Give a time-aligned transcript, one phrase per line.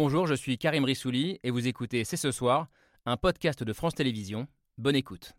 [0.00, 2.68] Bonjour, je suis Karim Rissouli et vous écoutez C'est ce soir,
[3.04, 4.46] un podcast de France Télévisions.
[4.76, 5.32] Bonne écoute.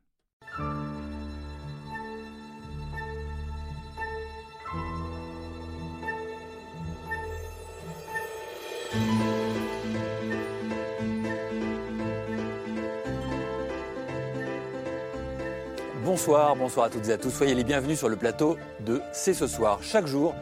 [16.03, 17.29] Bonsoir, bonsoir à toutes et à tous.
[17.29, 19.81] Soyez les bienvenus sur le plateau de C'est ce soir.
[19.81, 20.35] Chaque jour,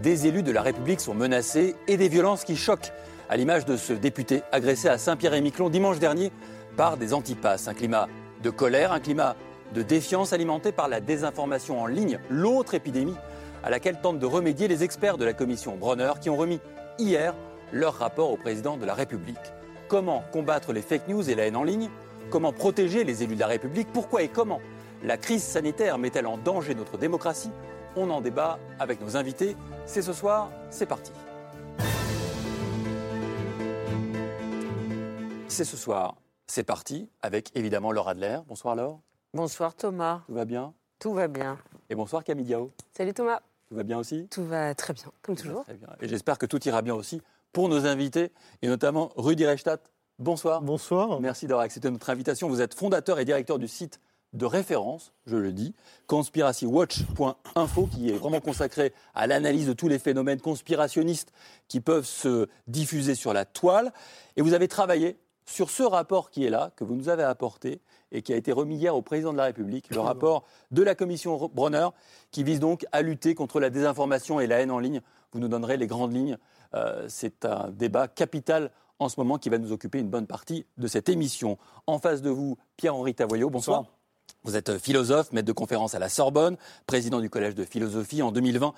[0.00, 2.92] des élus de la République sont menacés et des violences qui choquent,
[3.28, 6.32] à l'image de ce député agressé à Saint-Pierre-et-Miquelon dimanche dernier
[6.76, 7.68] par des antipasses.
[7.68, 8.08] Un climat
[8.42, 9.36] de colère, un climat
[9.74, 13.16] de défiance alimenté par la désinformation en ligne, l'autre épidémie
[13.62, 16.60] à laquelle tentent de remédier les experts de la commission Bronner qui ont remis
[16.98, 17.34] hier
[17.72, 19.36] leur rapport au président de la République.
[19.88, 21.88] Comment combattre les fake news et la haine en ligne?
[22.30, 23.88] Comment protéger les élus de la République?
[23.92, 24.60] Pourquoi et comment
[25.02, 27.50] la crise sanitaire met-elle en danger notre démocratie?
[27.96, 29.56] On en débat avec nos invités.
[29.86, 31.12] C'est ce soir, c'est parti.
[35.54, 36.16] C'est ce soir,
[36.48, 38.40] c'est parti avec évidemment Laure Adler.
[38.48, 38.98] Bonsoir Laure.
[39.34, 40.22] Bonsoir Thomas.
[40.26, 41.58] Tout va bien Tout va bien.
[41.88, 42.72] Et bonsoir Camille Diao.
[42.92, 43.38] Salut Thomas.
[43.68, 45.62] Tout va bien aussi Tout va très bien, comme toujours.
[45.62, 45.90] Très bien.
[46.00, 48.32] Et j'espère que tout ira bien aussi pour nos invités
[48.62, 49.92] et notamment Rudy Reichstadt.
[50.18, 50.60] Bonsoir.
[50.60, 51.20] Bonsoir.
[51.20, 52.48] Merci d'avoir accepté notre invitation.
[52.48, 54.00] Vous êtes fondateur et directeur du site
[54.32, 55.72] de référence, je le dis,
[56.08, 61.32] conspiracywatch.info, qui est vraiment consacré à l'analyse de tous les phénomènes conspirationnistes
[61.68, 63.92] qui peuvent se diffuser sur la toile.
[64.36, 67.80] Et vous avez travaillé sur ce rapport qui est là, que vous nous avez apporté
[68.12, 70.94] et qui a été remis hier au président de la République, le rapport de la
[70.94, 71.88] commission Bronner,
[72.30, 75.00] qui vise donc à lutter contre la désinformation et la haine en ligne.
[75.32, 76.38] Vous nous donnerez les grandes lignes.
[76.74, 80.66] Euh, c'est un débat capital en ce moment qui va nous occuper une bonne partie
[80.78, 81.58] de cette émission.
[81.86, 83.80] En face de vous, Pierre-Henri Tavoyot, bonsoir.
[83.80, 83.96] bonsoir.
[84.44, 88.22] Vous êtes philosophe, maître de conférence à la Sorbonne, président du Collège de philosophie.
[88.22, 88.72] En 2020,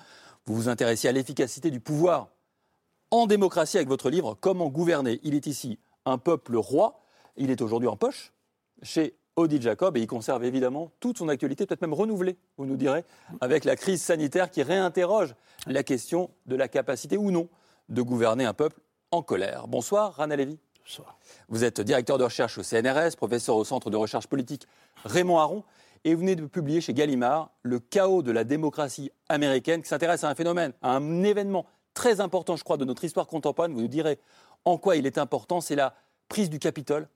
[0.45, 2.29] vous vous intéressez à l'efficacité du pouvoir
[3.11, 5.19] en démocratie avec votre livre Comment gouverner.
[5.23, 6.99] Il est ici un peuple roi.
[7.35, 8.33] Il est aujourd'hui en poche
[8.81, 12.77] chez Odile Jacob et il conserve évidemment toute son actualité, peut-être même renouvelée, vous nous
[12.77, 13.03] direz,
[13.39, 15.35] avec la crise sanitaire qui réinterroge
[15.67, 17.47] la question de la capacité ou non
[17.89, 18.79] de gouverner un peuple
[19.11, 19.67] en colère.
[19.67, 20.57] Bonsoir, Rana Lévy.
[21.49, 24.65] Vous êtes directeur de recherche au CNRS, professeur au Centre de recherche politique
[25.03, 25.63] Raymond Aron,
[26.05, 30.23] et vous venez de publier chez Gallimard Le chaos de la démocratie américaine, qui s'intéresse
[30.23, 33.73] à un phénomène, à un événement très important, je crois, de notre histoire contemporaine.
[33.73, 34.19] Vous nous direz
[34.65, 35.93] en quoi il est important, c'est la
[36.27, 37.07] prise du Capitole,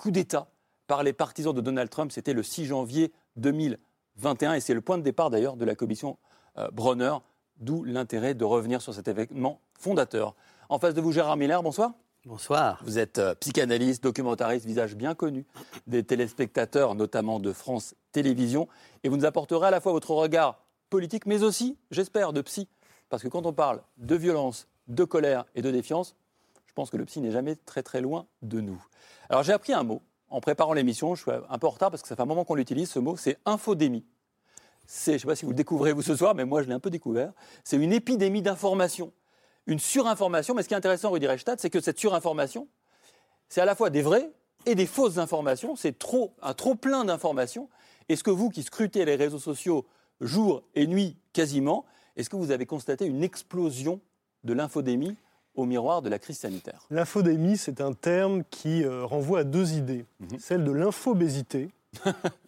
[0.00, 0.48] coup d'État
[0.86, 2.12] par les partisans de Donald Trump.
[2.12, 6.18] C'était le 6 janvier 2021, et c'est le point de départ d'ailleurs de la commission
[6.58, 7.14] euh, Bronner,
[7.58, 10.34] d'où l'intérêt de revenir sur cet événement fondateur.
[10.68, 11.92] En face de vous, Gérard Miller, bonsoir.
[12.26, 12.80] Bonsoir.
[12.84, 15.44] Vous êtes euh, psychanalyste, documentariste, visage bien connu
[15.86, 18.66] des téléspectateurs, notamment de France Télévisions.
[19.02, 22.68] Et vous nous apporterez à la fois votre regard politique, mais aussi, j'espère, de psy.
[23.10, 26.16] Parce que quand on parle de violence, de colère et de défiance,
[26.74, 28.82] pense que le psy n'est jamais très très loin de nous.
[29.28, 31.14] Alors j'ai appris un mot en préparant l'émission.
[31.14, 32.90] Je suis un peu en retard parce que ça fait un moment qu'on l'utilise.
[32.90, 34.04] Ce mot, c'est infodémie.
[34.86, 36.74] Je ne sais pas si vous le découvrez vous ce soir, mais moi je l'ai
[36.74, 37.32] un peu découvert.
[37.62, 39.12] C'est une épidémie d'information
[39.66, 40.54] une surinformation.
[40.54, 42.68] Mais ce qui est intéressant, Rudy Reichstadt, c'est que cette surinformation,
[43.48, 44.30] c'est à la fois des vraies
[44.66, 45.76] et des fausses informations.
[45.76, 47.68] C'est trop, un trop plein d'informations.
[48.08, 49.86] Est-ce que vous, qui scrutez les réseaux sociaux
[50.20, 51.84] jour et nuit quasiment,
[52.16, 54.00] est-ce que vous avez constaté une explosion
[54.44, 55.16] de l'infodémie
[55.54, 59.74] au miroir de la crise sanitaire L'infodémie, c'est un terme qui euh, renvoie à deux
[59.74, 60.04] idées.
[60.20, 60.38] Mhm.
[60.38, 61.68] Celle de l'infobésité,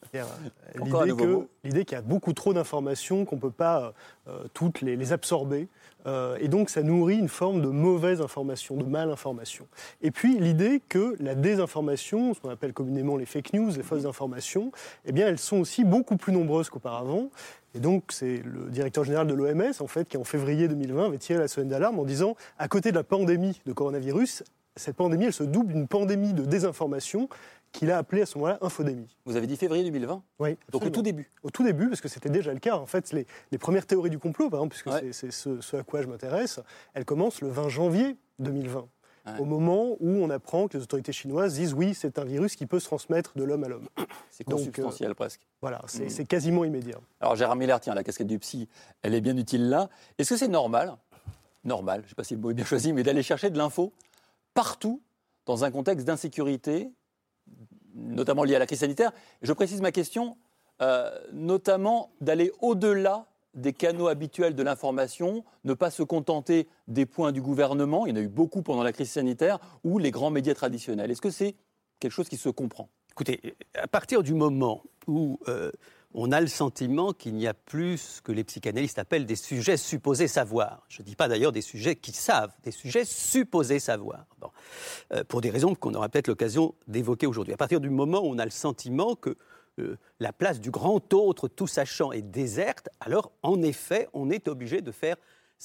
[1.64, 3.92] L'idée qu'il y a beaucoup trop d'informations, qu'on ne peut pas
[4.28, 5.68] euh, toutes les, absorber.
[6.06, 9.66] Euh, et donc, ça nourrit une forme de mauvaise information, de malinformation.
[10.02, 14.06] Et puis, l'idée que la désinformation, ce qu'on appelle communément les fake news, les fausses
[14.06, 14.70] informations,
[15.04, 17.30] eh bien, elles sont aussi beaucoup plus nombreuses qu'auparavant.
[17.74, 21.18] Et donc, c'est le directeur général de l'OMS, en fait, qui en février 2020 avait
[21.18, 24.44] tiré la sonnette d'alarme en disant, à côté de la pandémie de coronavirus,
[24.76, 27.28] cette pandémie, elle se double d'une pandémie de désinformation
[27.76, 29.14] qu'il a appelé à ce moment-là infodémie.
[29.26, 30.56] Vous avez dit février 2020 Oui.
[30.72, 32.76] Donc au tout début Au tout début, parce que c'était déjà le cas.
[32.76, 36.06] En fait, les, premières théories du complot, par exemple, puisque c'est ce, à quoi je
[36.06, 36.60] m'intéresse,
[36.94, 38.88] elles commencent le 20 janvier 2020.
[39.40, 42.64] Au moment où on apprend que les autorités chinoises disent oui, c'est un virus qui
[42.64, 43.88] peut se transmettre de l'homme à l'homme.
[44.30, 45.40] C'est consubstantiel euh, presque.
[45.60, 46.08] Voilà, mm.
[46.08, 46.98] c'est quasiment immédiat.
[47.20, 48.68] Alors Gérard Miller, tiens, la casquette du psy,
[49.02, 49.88] elle est bien utile là.
[50.18, 50.96] Est-ce que c'est normal,
[51.64, 53.58] normal, je ne sais pas si le mot est bien choisi, mais d'aller chercher de
[53.58, 53.92] l'info
[54.54, 55.02] partout
[55.46, 56.92] dans un contexte d'insécurité,
[57.96, 59.12] notamment lié à la crise sanitaire.
[59.42, 60.36] Je précise ma question,
[60.82, 67.32] euh, notamment d'aller au-delà des canaux habituels de l'information, ne pas se contenter des points
[67.32, 70.30] du gouvernement, il y en a eu beaucoup pendant la crise sanitaire, ou les grands
[70.30, 71.10] médias traditionnels.
[71.10, 71.56] Est-ce que c'est
[71.98, 72.90] quelque chose qui se comprend?
[73.12, 75.72] Écoutez, à partir du moment où euh,
[76.18, 79.76] on a le sentiment qu'il n'y a plus ce que les psychanalystes appellent des sujets
[79.76, 80.82] supposés savoir.
[80.88, 84.24] Je ne dis pas d'ailleurs des sujets qui savent, des sujets supposés savoir.
[85.12, 87.52] Euh, pour des raisons qu'on aura peut-être l'occasion d'évoquer aujourd'hui.
[87.52, 89.36] À partir du moment où on a le sentiment que
[89.78, 94.48] euh, la place du grand autre tout sachant est déserte, alors en effet, on est
[94.48, 95.16] obligé de faire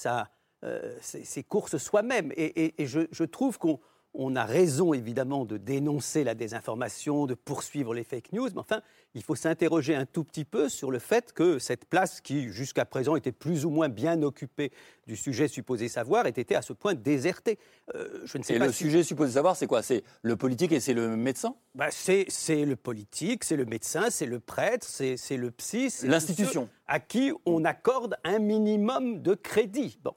[0.05, 2.33] euh, ses, courses soi-même.
[2.35, 3.79] Et, je, trouve qu'on
[4.13, 8.81] on a raison évidemment de dénoncer la désinformation, de poursuivre les fake news, mais enfin,
[9.13, 12.85] il faut s'interroger un tout petit peu sur le fait que cette place qui jusqu'à
[12.85, 14.71] présent était plus ou moins bien occupée
[15.07, 17.57] du sujet supposé savoir ait été à ce point désertée.
[17.95, 19.81] Euh, je ne sais et le sujet supposé savoir, c'est quoi?
[19.81, 21.55] C'est le politique et c'est le médecin?
[21.75, 22.25] Bah, c'est,
[22.65, 25.89] le politique, c'est le médecin, c'est le prêtre, c'est, le psy.
[25.89, 26.69] C'est L'institution.
[26.87, 29.97] À qui on accorde un minimum de crédit.
[30.03, 30.13] Bon,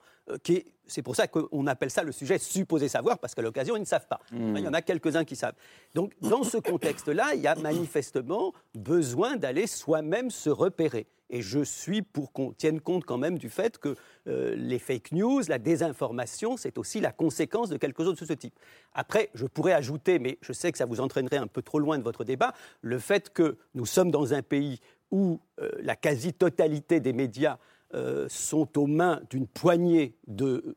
[0.86, 3.86] c'est pour ça qu'on appelle ça le sujet supposé savoir, parce qu'à l'occasion, ils ne
[3.86, 4.20] savent pas.
[4.32, 4.56] Hmm.
[4.56, 5.54] Il y en a quelques-uns qui savent.
[5.94, 11.06] Donc, dans ce contexte-là, il y a manifestement besoin d'aller soi-même se repérer.
[11.30, 13.96] Et je suis pour qu'on tienne compte quand même du fait que
[14.28, 18.32] euh, les fake news, la désinformation, c'est aussi la conséquence de quelque chose de ce
[18.34, 18.54] type.
[18.92, 21.98] Après, je pourrais ajouter, mais je sais que ça vous entraînerait un peu trop loin
[21.98, 24.80] de votre débat, le fait que nous sommes dans un pays
[25.10, 27.58] où euh, la quasi-totalité des médias
[27.94, 30.76] euh, sont aux mains d'une poignée de,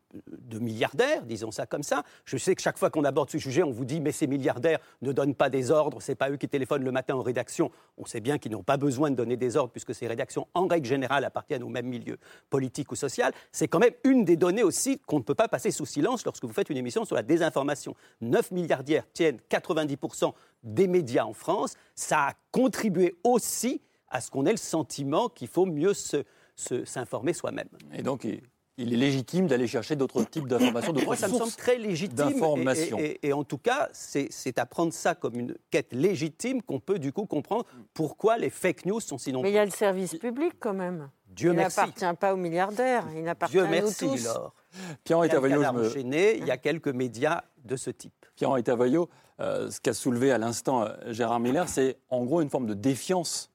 [0.59, 2.03] milliardaires, disons ça comme ça.
[2.25, 4.79] Je sais que chaque fois qu'on aborde ce sujet, on vous dit mais ces milliardaires
[5.01, 7.71] ne donnent pas des ordres, c'est pas eux qui téléphonent le matin en rédaction.
[7.97, 10.67] On sait bien qu'ils n'ont pas besoin de donner des ordres puisque ces rédactions, en
[10.67, 12.17] règle générale, appartiennent au même milieu
[12.51, 13.31] politique ou social.
[13.51, 16.45] C'est quand même une des données aussi qu'on ne peut pas passer sous silence lorsque
[16.45, 17.95] vous faites une émission sur la désinformation.
[18.21, 20.33] 9 milliardaires tiennent 90%
[20.63, 21.73] des médias en France.
[21.95, 26.23] Ça a contribué aussi à ce qu'on ait le sentiment qu'il faut mieux se
[26.57, 27.69] s'informer soi-même.
[27.93, 28.25] Et donc,
[28.77, 32.69] il est légitime d'aller chercher d'autres types d'informations, d'autres Moi, ça me semble très légitime.
[32.97, 36.99] Et, et, en tout cas, c'est à prendre ça comme une quête légitime qu'on peut
[36.99, 39.43] du coup comprendre pourquoi les fake news sont si nombreux.
[39.43, 41.09] Mais il y a le service public quand même.
[41.27, 44.23] Dieu il n'appartient pas aux milliardaires, il appartient à nous tous.
[44.23, 44.53] Laure.
[45.03, 45.61] Pierre-Henri Tavoyot,
[45.95, 48.25] il y a quelques médias de ce type.
[48.35, 49.09] Pierre-Henri Tavoyot,
[49.39, 52.73] euh, ce qu'a soulevé à l'instant euh, Gérard Miller, c'est en gros une forme de
[52.73, 53.51] défiance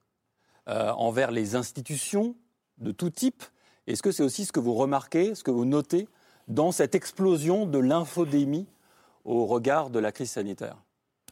[0.69, 2.35] euh, envers les institutions,
[2.83, 3.43] de tout type.
[3.87, 6.07] Est-ce que c'est aussi ce que vous remarquez, ce que vous notez
[6.47, 8.67] dans cette explosion de l'infodémie
[9.25, 10.77] au regard de la crise sanitaire?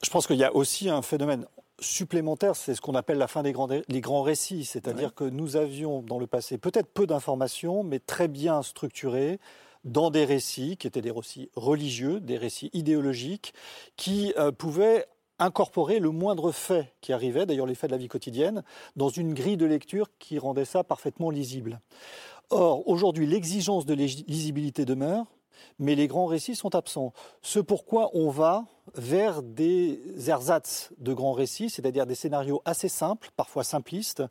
[0.03, 1.45] Je pense qu'il y a aussi un phénomène
[1.80, 4.65] supplémentaire, c'est ce qu'on appelle la fin des grands, les grands récits.
[4.65, 9.39] C'est-à-dire que nous avions dans le passé peut-être peu d'informations, mais très bien structurées
[9.83, 13.54] dans des récits qui étaient des récits religieux, des récits idéologiques,
[13.97, 15.07] qui euh, pouvaient
[15.41, 18.63] incorporer le moindre fait qui arrivait, d'ailleurs les faits de la vie quotidienne,
[18.95, 21.81] dans une grille de lecture qui rendait ça parfaitement lisible.
[22.51, 25.25] Or, aujourd'hui, l'exigence de lisibilité demeure,
[25.79, 27.13] mais les grands récits sont absents.
[27.41, 28.65] Ce pourquoi on va
[28.95, 34.23] vers des ersatz de grands récits, c'est-à-dire des scénarios assez simples, parfois simplistes,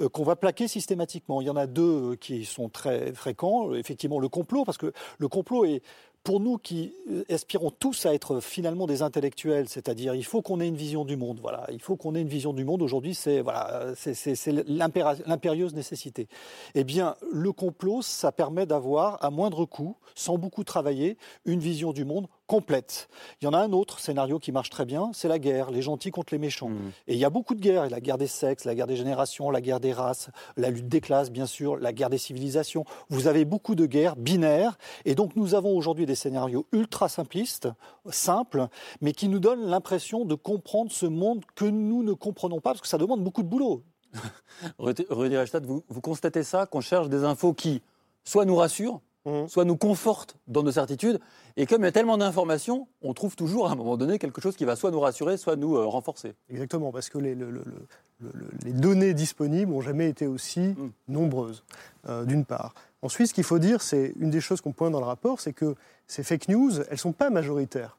[0.00, 1.40] euh, qu'on va plaquer systématiquement.
[1.40, 3.74] Il y en a deux qui sont très fréquents.
[3.74, 5.82] Effectivement, le complot, parce que le complot est
[6.24, 10.58] pour nous qui euh, aspirons tous à être finalement des intellectuels, c'est-à-dire il faut qu'on
[10.58, 11.38] ait une vision du monde.
[11.40, 12.80] Voilà, il faut qu'on ait une vision du monde.
[12.80, 14.34] Aujourd'hui, c'est voilà, c'est
[14.66, 16.26] l'impérieuse nécessité.
[16.74, 21.92] Eh bien, le complot, ça permet d'avoir à moindre coût, sans beaucoup travailler, une vision
[21.92, 23.08] du monde complète.
[23.40, 25.82] Il y en a un autre scénario qui marche très bien, c'est la guerre, les
[25.82, 26.68] gentils contre les méchants.
[26.68, 26.92] Mmh.
[27.08, 29.50] Et il y a beaucoup de guerres, la guerre des sexes, la guerre des générations,
[29.50, 32.84] la guerre des races, la lutte des classes, bien sûr, la guerre des civilisations.
[33.08, 37.68] Vous avez beaucoup de guerres binaires, et donc nous avons aujourd'hui des scénarios ultra simplistes,
[38.10, 38.68] simples,
[39.00, 42.80] mais qui nous donnent l'impression de comprendre ce monde que nous ne comprenons pas, parce
[42.80, 43.82] que ça demande beaucoup de boulot.
[44.78, 47.82] Rudy Reichstadt, vous, vous constatez ça, qu'on cherche des infos qui
[48.24, 49.48] soit nous rassurent, Mmh.
[49.48, 51.18] soit nous conforte dans nos certitudes.
[51.56, 54.42] Et comme il y a tellement d'informations, on trouve toujours à un moment donné quelque
[54.42, 56.34] chose qui va soit nous rassurer, soit nous euh, renforcer.
[56.50, 60.90] Exactement, parce que les, les données disponibles n'ont jamais été aussi mmh.
[61.08, 61.64] nombreuses,
[62.06, 62.74] euh, d'une part.
[63.00, 65.54] Ensuite, ce qu'il faut dire, c'est une des choses qu'on pointe dans le rapport, c'est
[65.54, 65.74] que
[66.06, 67.96] ces fake news, elles ne sont pas majoritaires.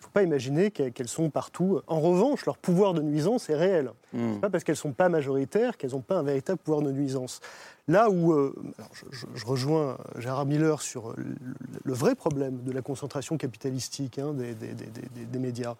[0.00, 1.82] Il ne faut pas imaginer qu'elles sont partout.
[1.86, 3.90] En revanche, leur pouvoir de nuisance est réel.
[4.12, 4.18] Mmh.
[4.18, 6.82] Ce n'est pas parce qu'elles ne sont pas majoritaires qu'elles n'ont pas un véritable pouvoir
[6.82, 7.40] de nuisance.
[7.90, 8.54] Là où euh,
[9.10, 15.74] je, rejoins Gérard Miller sur le, vrai problème de la concentration capitalistique hein, des, médias,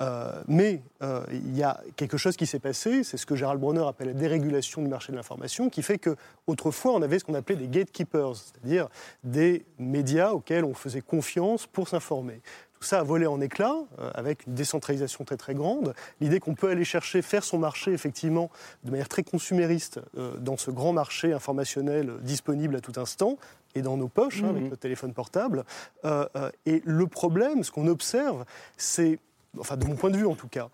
[0.00, 3.60] euh, mais euh, il y a quelque chose qui s'est passé, c'est ce que Gérald
[3.60, 6.14] Bronner appelle la dérégulation du marché de l'information, qui fait que
[6.46, 8.88] autrefois on avait ce qu'on appelait des gatekeepers, c'est-à-dire
[9.24, 12.42] des médias auxquels on faisait confiance pour s'informer.
[12.80, 15.94] Tout ça a volé en éclats, euh, avec une décentralisation très très grande.
[16.20, 18.50] L'idée qu'on peut aller chercher, faire son marché effectivement
[18.84, 23.38] de manière très consumériste euh, dans ce grand marché informationnel disponible à tout instant,
[23.74, 24.70] et dans nos poches, hein, avec mhm.
[24.70, 25.64] le téléphone portable.
[26.04, 26.26] Euh,
[26.64, 28.44] et le problème, ce qu'on observe,
[28.76, 29.18] c'est
[29.58, 30.68] enfin de mon point de vue en tout cas,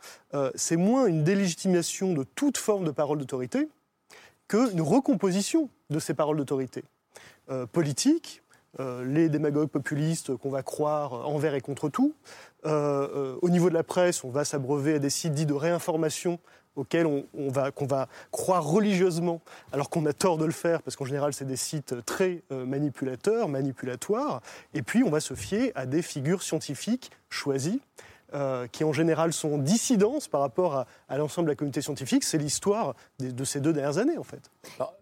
[0.56, 3.68] c'est moins une délégitimation de toute forme de parole d'autorité,
[4.49, 6.82] qu'une recomposition de ces paroles d'autorité
[7.73, 8.41] politique, euh,
[8.78, 12.14] les démagogues populistes qu'on va croire envers et contre tout.
[12.64, 16.38] Euh, au niveau de la presse, on va s'abreuver à des sites dits de réinformation
[16.74, 20.96] auxquels on, va, qu'on va croire religieusement, alors qu'on a tort de le faire, parce
[20.96, 24.40] qu'en général, c'est des sites très manipulateurs, manipulatoires.
[24.72, 27.82] Et puis, on va se fier à des figures scientifiques choisies
[28.34, 32.24] euh, qui en général sont en dissidence par rapport à, l'ensemble de la communauté scientifique,
[32.24, 34.50] c'est l'histoire de, ces deux dernières années en fait.
[34.78, 34.92] Ah,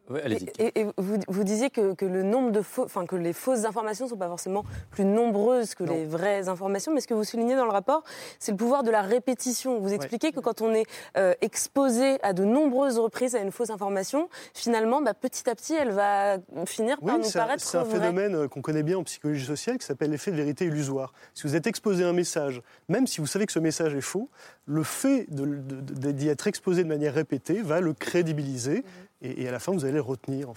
[0.58, 4.16] et, vous, disiez que, le nombre de faux, enfin que les fausses informations ne sont
[4.16, 7.70] pas forcément plus nombreuses que les vraies informations, mais ce que vous soulignez dans le
[7.70, 8.02] rapport,
[8.38, 9.78] c'est le pouvoir de la répétition.
[9.78, 10.86] Vous expliquez que quand on est
[11.16, 15.74] euh, exposé à de nombreuses reprises à une fausse information, finalement, bah, petit à petit,
[15.74, 19.44] elle va finir par nous paraître C'est un phénomène euh, qu'on connaît bien en psychologie
[19.44, 21.12] sociale qui s'appelle l'effet de vérité illusoire.
[21.34, 24.00] Si vous êtes exposé à un message, même si vous savez que ce message est
[24.00, 24.28] faux,
[24.66, 28.84] le fait d'y être exposé de manière répétée va le crédibiliser
[29.22, 30.48] et, à la fin vous allez le retenir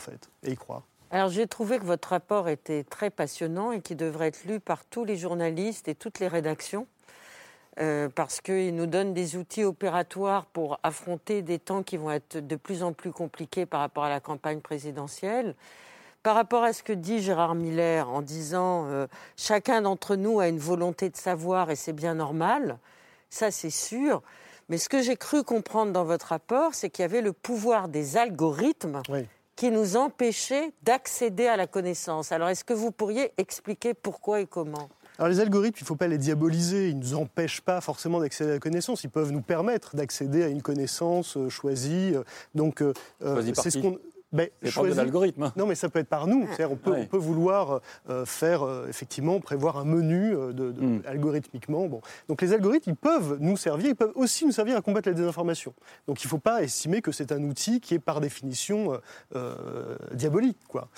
[0.43, 0.84] et y croire.
[1.12, 4.86] Alors j'ai trouvé que votre rapport était très passionnant et qui devrait être lu par
[4.86, 6.88] tous les journalistes et toutes les rédactions.
[7.79, 12.38] Euh, parce qu'il nous donne des outils opératoires pour affronter des temps qui vont être
[12.38, 15.55] de plus en plus compliqués par rapport à la campagne présidentielle.
[16.22, 20.48] Par rapport à ce que dit Gérard Miller en disant euh, chacun d'entre nous a
[20.48, 22.77] une volonté de savoir et c'est bien normal,
[23.32, 24.22] ça c'est sûr.
[24.70, 27.88] Mais ce que j'ai cru comprendre dans votre rapport, c'est qu'il y avait le pouvoir
[27.88, 29.01] des algorithmes
[29.55, 32.32] qui nous empêchait d'accéder à la connaissance.
[32.32, 34.89] Alors est-ce que vous pourriez expliquer pourquoi et comment?
[35.20, 38.20] Alors les algorithmes, il ne faut pas les diaboliser, ils ne nous empêchent pas forcément
[38.20, 42.15] d'accéder à la connaissance, ils peuvent nous permettre d'accéder à une connaissance euh, choisie.
[42.55, 42.93] Donc euh,
[43.53, 44.00] c'est ce qu'on
[44.34, 45.52] ben, de l'algorithme.
[45.56, 46.48] Non, mais ça peut être par nous.
[46.60, 51.02] On peut, on peut vouloir euh, faire, euh, effectivement, prévoir un menu euh, de, hmm.
[51.06, 51.88] algorithmiquement.
[51.88, 52.02] Bon.
[52.28, 55.13] Donc les algorithmes, ils peuvent nous servir, ils peuvent aussi nous servir à combattre la
[55.13, 55.75] désinformation.
[56.08, 59.00] Donc il ne faut pas estimer que c'est un outil qui est par définition
[60.13, 60.58] diabolique.
[60.68, 60.90] Quoi.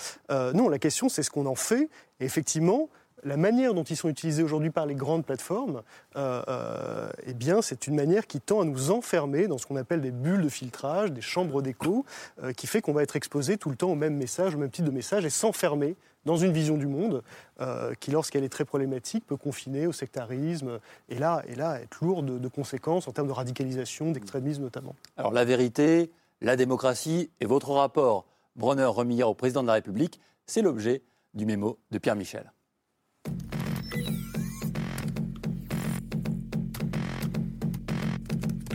[0.54, 1.90] non, la question, c'est ce qu'on en fait.
[2.20, 2.88] Et effectivement,
[3.26, 5.82] la manière dont ils sont utilisés aujourd'hui par les grandes plateformes,
[6.14, 10.00] euh, euh, eh c'est une manière qui tend à nous enfermer dans ce qu'on appelle
[10.00, 12.04] des bulles de filtrage, des chambres d'écho,
[12.42, 14.70] euh, qui fait qu'on va être exposé tout le temps au même message, au même
[14.70, 17.22] type de message, et s'enfermer dans une vision du monde
[18.00, 22.40] qui, lorsqu'elle est très problématique, peut confiner au sectarisme et là, et là être lourde
[22.40, 24.96] de, conséquences en termes de radicalisation, d'extrémisme notamment.
[25.16, 30.20] Alors la vérité, la démocratie et votre rapport, Bronner remis au président de la République,
[30.46, 31.02] c'est l'objet
[31.34, 32.50] du mémo de Pierre Michel.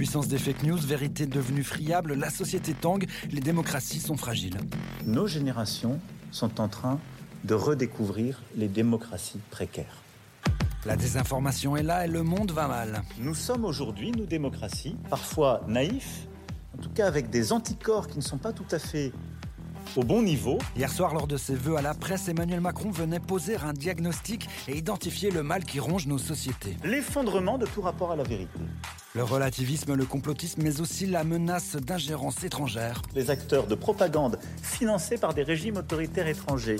[0.01, 4.57] Puissance des fake news, vérité devenue friable, la société tangue, les démocraties sont fragiles.
[5.05, 5.99] Nos générations
[6.31, 6.99] sont en train
[7.43, 10.01] de redécouvrir les démocraties précaires.
[10.87, 13.03] La désinformation est là et le monde va mal.
[13.19, 16.27] Nous sommes aujourd'hui, nous démocraties, parfois naïfs,
[16.75, 19.11] en tout cas avec des anticorps qui ne sont pas tout à fait
[19.95, 20.57] au bon niveau.
[20.75, 24.49] Hier soir, lors de ses vœux à la presse, Emmanuel Macron venait poser un diagnostic
[24.67, 26.75] et identifier le mal qui ronge nos sociétés.
[26.83, 28.59] L'effondrement de tout rapport à la vérité.
[29.13, 33.01] Le relativisme, le complotisme, mais aussi la menace d'ingérence étrangère.
[33.13, 36.77] Les acteurs de propagande financés par des régimes autoritaires étrangers.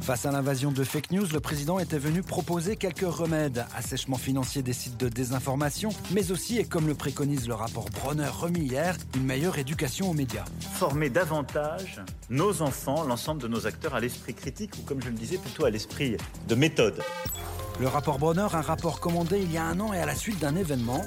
[0.00, 3.66] Face à l'invasion de fake news, le président était venu proposer quelques remèdes.
[3.76, 8.28] Assèchement financier des sites de désinformation, mais aussi, et comme le préconise le rapport Bronner
[8.28, 10.46] remis hier, une meilleure éducation aux médias.
[10.60, 15.14] Former davantage nos enfants, l'ensemble de nos acteurs à l'esprit critique, ou comme je le
[15.14, 16.16] disais, plutôt à l'esprit
[16.48, 17.02] de méthode.
[17.78, 20.38] Le rapport Bronner, un rapport commandé il y a un an et à la suite
[20.38, 21.04] d'un événement.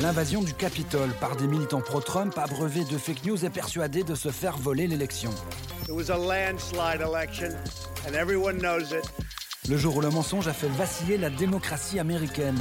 [0.00, 4.30] L'invasion du Capitole par des militants pro-Trump, abreuvés de fake news et persuadés de se
[4.30, 5.30] faire voler l'élection.
[9.68, 12.58] Le jour où le mensonge a fait vaciller la démocratie américaine.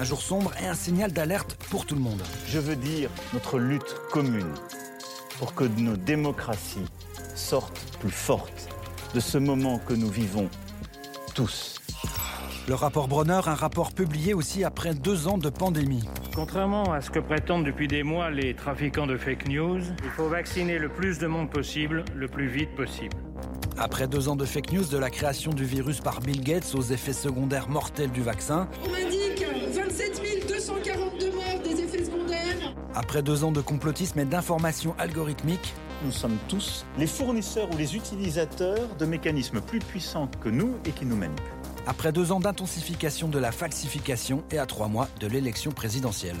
[0.00, 2.22] Un jour sombre et un signal d'alerte pour tout le monde.
[2.46, 4.54] Je veux dire notre lutte commune
[5.38, 6.86] pour que nos démocraties
[7.34, 8.68] sortent plus fortes
[9.14, 10.48] de ce moment que nous vivons
[11.34, 11.80] tous.
[12.68, 16.06] Le rapport Bronner, un rapport publié aussi après deux ans de pandémie.
[16.34, 20.28] Contrairement à ce que prétendent depuis des mois les trafiquants de fake news, il faut
[20.28, 23.16] vacciner le plus de monde possible, le plus vite possible.
[23.78, 26.82] Après deux ans de fake news, de la création du virus par Bill Gates aux
[26.82, 28.68] effets secondaires mortels du vaccin.
[28.84, 29.37] On m'indique 27
[33.00, 35.72] Après deux ans de complotisme et d'information algorithmique,
[36.04, 40.90] nous sommes tous les fournisseurs ou les utilisateurs de mécanismes plus puissants que nous et
[40.90, 41.46] qui nous manipulent.
[41.86, 46.38] Après deux ans d'intensification de la falsification et à trois mois de l'élection présidentielle.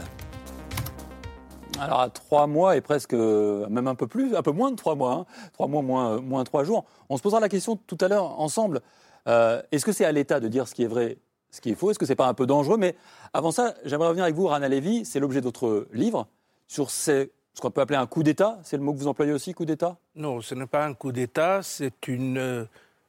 [1.78, 4.96] Alors à trois mois et presque, même un peu plus, un peu moins de trois
[4.96, 5.26] mois, hein.
[5.52, 8.80] trois mois moins, trois jours, on se posera la question tout à l'heure ensemble.
[9.28, 11.18] Euh, est-ce que c'est à l'État de dire ce qui est vrai
[11.52, 12.78] ce qu'il faut Est-ce que c'est pas un peu dangereux?
[12.78, 12.96] Mais
[13.32, 15.04] avant ça, j'aimerais revenir avec vous, Rana Levy.
[15.04, 16.26] C'est l'objet d'autres livres
[16.68, 18.60] sur ces- ce qu'on peut appeler un coup d'État.
[18.62, 19.96] C'est le mot que vous employez aussi, coup d'État?
[20.14, 22.64] Non, ce n'est pas un coup d'État, c'est une euh,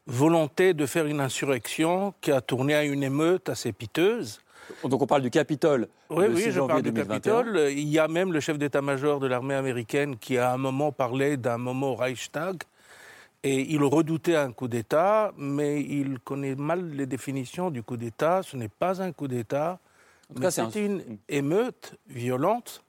[0.08, 4.42] volonté de faire une insurrection qui a tourné à une émeute assez piteuse.
[4.84, 7.16] Donc on parle du Capitole Oui, le oui, 6 je parle du 2021.
[7.20, 7.72] Capitole.
[7.72, 10.92] Il y a même le chef d'état-major de l'armée américaine qui a à un moment
[10.92, 12.58] parlé d'un moment au Reichstag.
[13.42, 18.42] Et il redoutait un coup d'État, mais il connaît mal les définitions du coup d'État.
[18.44, 19.80] Ce n'est pas un coup d'État.
[20.30, 22.84] En tout mais cas, c'est une émeute violente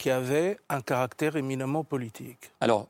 [0.00, 2.52] qui avait un caractère éminemment politique.
[2.60, 2.88] Alors,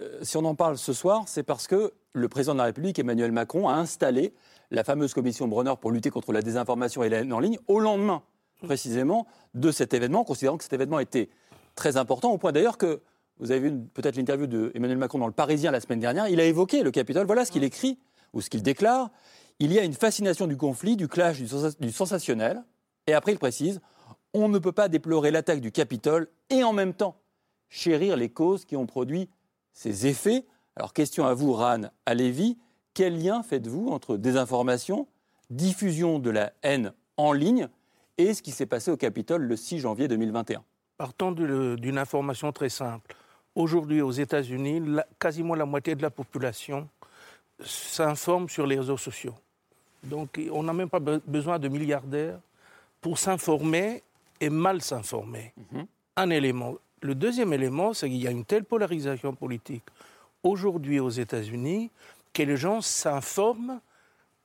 [0.00, 2.98] euh, si on en parle ce soir, c'est parce que le président de la République,
[2.98, 4.32] Emmanuel Macron, a installé
[4.70, 7.80] la fameuse commission Bronner pour lutter contre la désinformation et la haine en ligne au
[7.80, 8.22] lendemain,
[8.62, 11.28] précisément, de cet événement, considérant que cet événement était
[11.74, 13.02] très important, au point d'ailleurs que,
[13.40, 16.44] vous avez vu peut-être l'interview d'Emmanuel Macron dans Le Parisien la semaine dernière, il a
[16.44, 17.98] évoqué le Capitole, voilà ce qu'il écrit,
[18.32, 19.10] ou ce qu'il déclare.
[19.58, 22.64] Il y a une fascination du conflit, du clash, du sensationnel,
[23.06, 23.80] et après il précise,
[24.34, 27.16] on ne peut pas déplorer l'attaque du Capitole et en même temps
[27.70, 29.28] chérir les causes qui ont produit
[29.72, 30.44] ces effets.
[30.76, 32.58] Alors, question à vous, Ran Alevi.
[32.94, 35.06] Quel lien faites-vous entre désinformation,
[35.50, 37.68] diffusion de la haine en ligne
[38.16, 40.64] et ce qui s'est passé au Capitole le 6 janvier 2021
[40.96, 43.14] Partons de- d'une information très simple.
[43.54, 44.82] Aujourd'hui, aux États-Unis,
[45.20, 46.88] quasiment la moitié de la population
[47.64, 49.34] s'informe sur les réseaux sociaux.
[50.04, 52.38] Donc, on n'a même pas be- besoin de milliardaires
[53.00, 54.02] pour s'informer
[54.40, 55.54] et mal s'informer.
[56.16, 56.74] Un élément.
[57.00, 59.84] Le deuxième élément, c'est qu'il y a une telle polarisation politique
[60.42, 61.90] aujourd'hui aux États-Unis
[62.32, 63.80] que les gens s'informent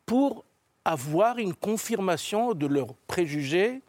[0.05, 0.45] pour
[0.85, 3.81] avoir une confirmation de leurs préjugés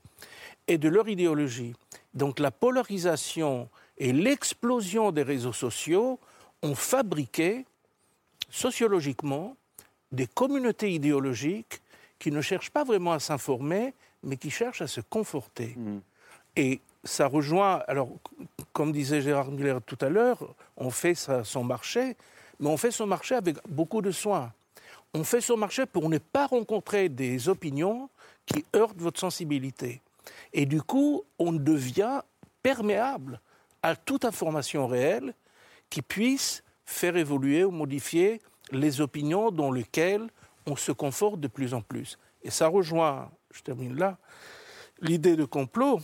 [0.69, 1.75] et de leur idéologie.
[2.15, 3.69] Donc la polarisation
[3.99, 6.19] et l'explosion des réseaux sociaux
[6.63, 7.65] ont fabriqué
[8.51, 9.57] sociologiquement
[10.13, 11.81] des communautés idéologiques
[12.19, 13.95] qui ne cherchent pas vraiment à s'informer,
[14.25, 15.77] mais qui cherchent à se conforter.
[16.57, 18.09] Et ça rejoint, alors,
[18.73, 22.17] comme disait Gérard Miller tout à l'heure, on fait sa- son marché,
[22.61, 24.53] mais on fait son marché avec beaucoup de soin.
[25.13, 28.09] On fait son marché pour ne pas rencontrer des opinions
[28.47, 30.01] qui heurtent votre sensibilité.
[30.53, 32.21] Et du coup, on devient
[32.63, 33.41] perméable
[33.83, 35.35] à toute information réelle
[35.91, 40.27] qui puisse faire évoluer ou modifier les opinions dans lesquelles
[40.67, 42.19] on se conforte de plus en plus.
[42.43, 44.19] Et ça rejoint, je termine là,
[45.01, 46.01] l'idée de complot.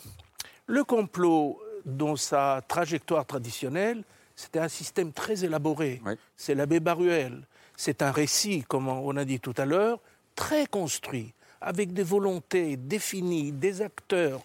[0.66, 4.04] Le complot, dans sa trajectoire traditionnelle,
[4.36, 6.00] c'était un système très élaboré.
[6.36, 7.42] C'est l'abbé Baruel.
[7.76, 10.00] C'est un récit, comme on a dit tout à l'heure,
[10.34, 14.40] très construit, avec des volontés définies, des acteurs.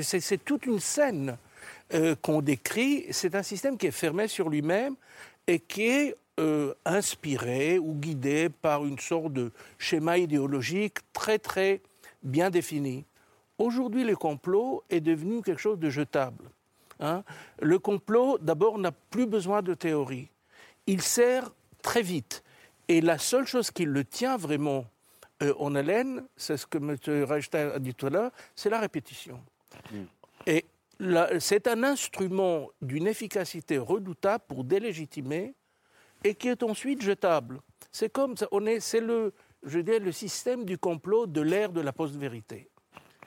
[0.00, 1.36] C'est c'est toute une scène
[1.94, 3.06] euh, qu'on décrit.
[3.10, 4.96] C'est un système qui est fermé sur lui-même
[5.46, 11.82] et qui est euh, inspiré ou guidé par une sorte de schéma idéologique très très
[12.22, 13.04] bien défini.
[13.58, 16.44] Aujourd'hui, le complot est devenu quelque chose de jetable.
[17.00, 17.22] hein.
[17.60, 20.28] Le complot, d'abord, n'a plus besoin de théorie.
[20.86, 21.50] Il sert
[21.82, 22.42] très vite.
[22.88, 24.84] Et la seule chose qui le tient vraiment
[25.42, 26.96] euh, en haleine, c'est ce que M.
[27.24, 29.40] Reichstein a dit tout à l'heure, c'est la répétition.
[30.46, 30.64] Et
[30.98, 35.54] la- c'est un instrument d'une efficacité redoutable pour délégitimer
[36.24, 37.60] et qui est ensuite jetable.
[37.90, 39.32] C'est comme ça, on est, c'est le,
[39.64, 42.68] je dirais, le système du complot de l'ère de la post-vérité.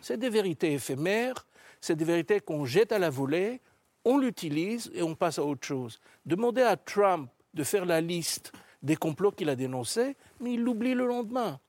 [0.02, 1.46] C'est des vérités éphémères,
[1.82, 3.62] c'est des vérités qu'on jette à la volée,
[4.04, 6.00] on l'utilise et on passe à autre chose.
[6.26, 8.52] Demandez à Trump de faire la liste
[8.84, 11.60] des complots qu'il a dénoncés, mais il l'oublie le lendemain.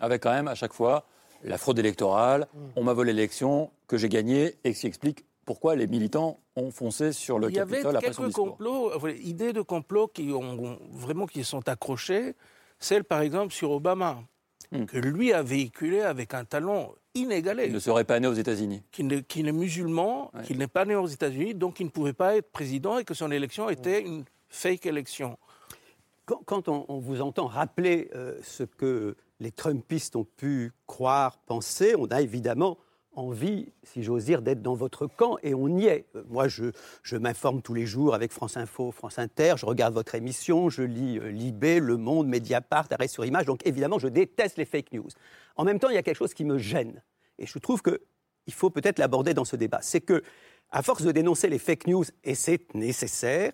[0.00, 1.06] Avec quand même à chaque fois
[1.42, 5.86] la fraude électorale, on m'a volé l'élection, que j'ai gagné, et qui explique pourquoi les
[5.86, 10.06] militants ont foncé sur le Il y avait Capitole après quelques complots, idées de complots
[10.08, 12.34] qui ont, ont- vraiment qui sont accrochées.
[12.80, 14.22] Celle, par exemple, sur Obama,
[14.70, 17.66] que lui a véhiculé avec un talent inégalé.
[17.66, 18.82] Il ne serait pas né aux États-Unis.
[18.90, 22.50] Qu'il est musulman, qu'il n'est pas né aux États-Unis, donc il ne pouvait pas être
[22.50, 25.38] président et que son élection était une fake élection.
[26.24, 31.38] Quand, quand on, on vous entend rappeler euh, ce que les Trumpistes ont pu croire,
[31.38, 32.78] penser, on a évidemment
[33.14, 36.06] envie, si j'ose dire, d'être dans votre camp, et on y est.
[36.14, 36.66] Euh, Moi, je,
[37.02, 40.82] je m'informe tous les jours avec France Info, France Inter, je regarde votre émission, je
[40.82, 44.92] lis euh, Libé, Le Monde, Mediapart, Arrêt sur Image, donc évidemment, je déteste les fake
[44.92, 45.08] news.
[45.56, 47.02] En même temps, il y a quelque chose qui me gêne,
[47.38, 49.80] et je trouve qu'il faut peut-être l'aborder dans ce débat.
[49.82, 50.22] C'est que,
[50.70, 53.52] à force de dénoncer les fake news, et c'est nécessaire,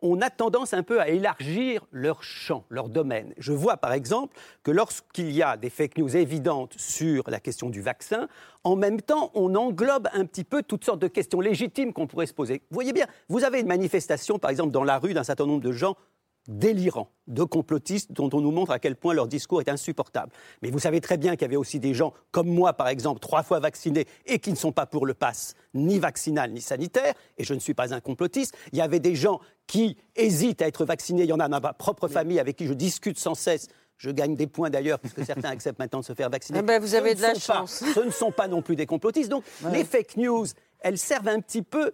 [0.00, 3.34] on a tendance un peu à élargir leur champ, leur domaine.
[3.38, 7.70] Je vois par exemple que lorsqu'il y a des fake news évidentes sur la question
[7.70, 8.28] du vaccin,
[8.64, 12.26] en même temps, on englobe un petit peu toutes sortes de questions légitimes qu'on pourrait
[12.26, 12.62] se poser.
[12.70, 15.62] Vous voyez bien, vous avez une manifestation, par exemple, dans la rue d'un certain nombre
[15.62, 15.96] de gens
[16.48, 20.32] délirants de complotistes dont on nous montre à quel point leur discours est insupportable.
[20.62, 23.20] Mais vous savez très bien qu'il y avait aussi des gens comme moi, par exemple,
[23.20, 27.14] trois fois vaccinés et qui ne sont pas pour le pass, ni vaccinal ni sanitaire,
[27.36, 28.56] et je ne suis pas un complotiste.
[28.72, 31.24] Il y avait des gens qui hésitent à être vaccinés.
[31.24, 33.68] Il y en a dans ma propre famille avec qui je discute sans cesse.
[33.98, 36.60] Je gagne des points d'ailleurs, puisque certains acceptent maintenant de se faire vacciner.
[36.60, 37.84] Ah ben, vous avez Ce de la ne sont pas- chance.
[37.94, 39.28] ce ne sont pas non plus des complotistes.
[39.28, 40.46] Donc, les fake news,
[40.80, 41.90] elles servent un petit peu.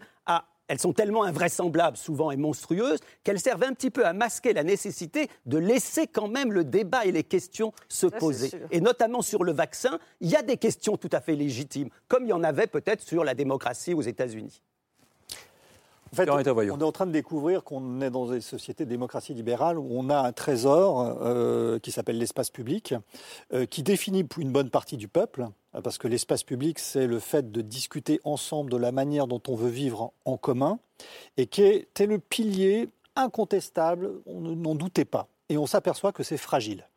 [0.68, 4.62] Elles sont tellement invraisemblables souvent et monstrueuses qu'elles servent un petit peu à masquer la
[4.62, 8.50] nécessité de laisser quand même le débat et les questions se poser.
[8.70, 12.24] Et notamment sur le vaccin, il y a des questions tout à fait légitimes, comme
[12.24, 14.62] il y en avait peut-être sur la démocratie aux États-Unis.
[16.12, 19.34] En fait, on est en train de découvrir qu'on est dans des sociétés de démocratie
[19.34, 22.94] libérale où on a un trésor euh, qui s'appelle l'espace public,
[23.52, 25.48] euh, qui définit une bonne partie du peuple,
[25.82, 29.56] parce que l'espace public, c'est le fait de discuter ensemble de la manière dont on
[29.56, 30.78] veut vivre en, commun,
[31.36, 35.28] et qui était le pilier incontestable, on ne- n'en doutait pas.
[35.54, 36.88] Et on s'aperçoit que c'est fragile.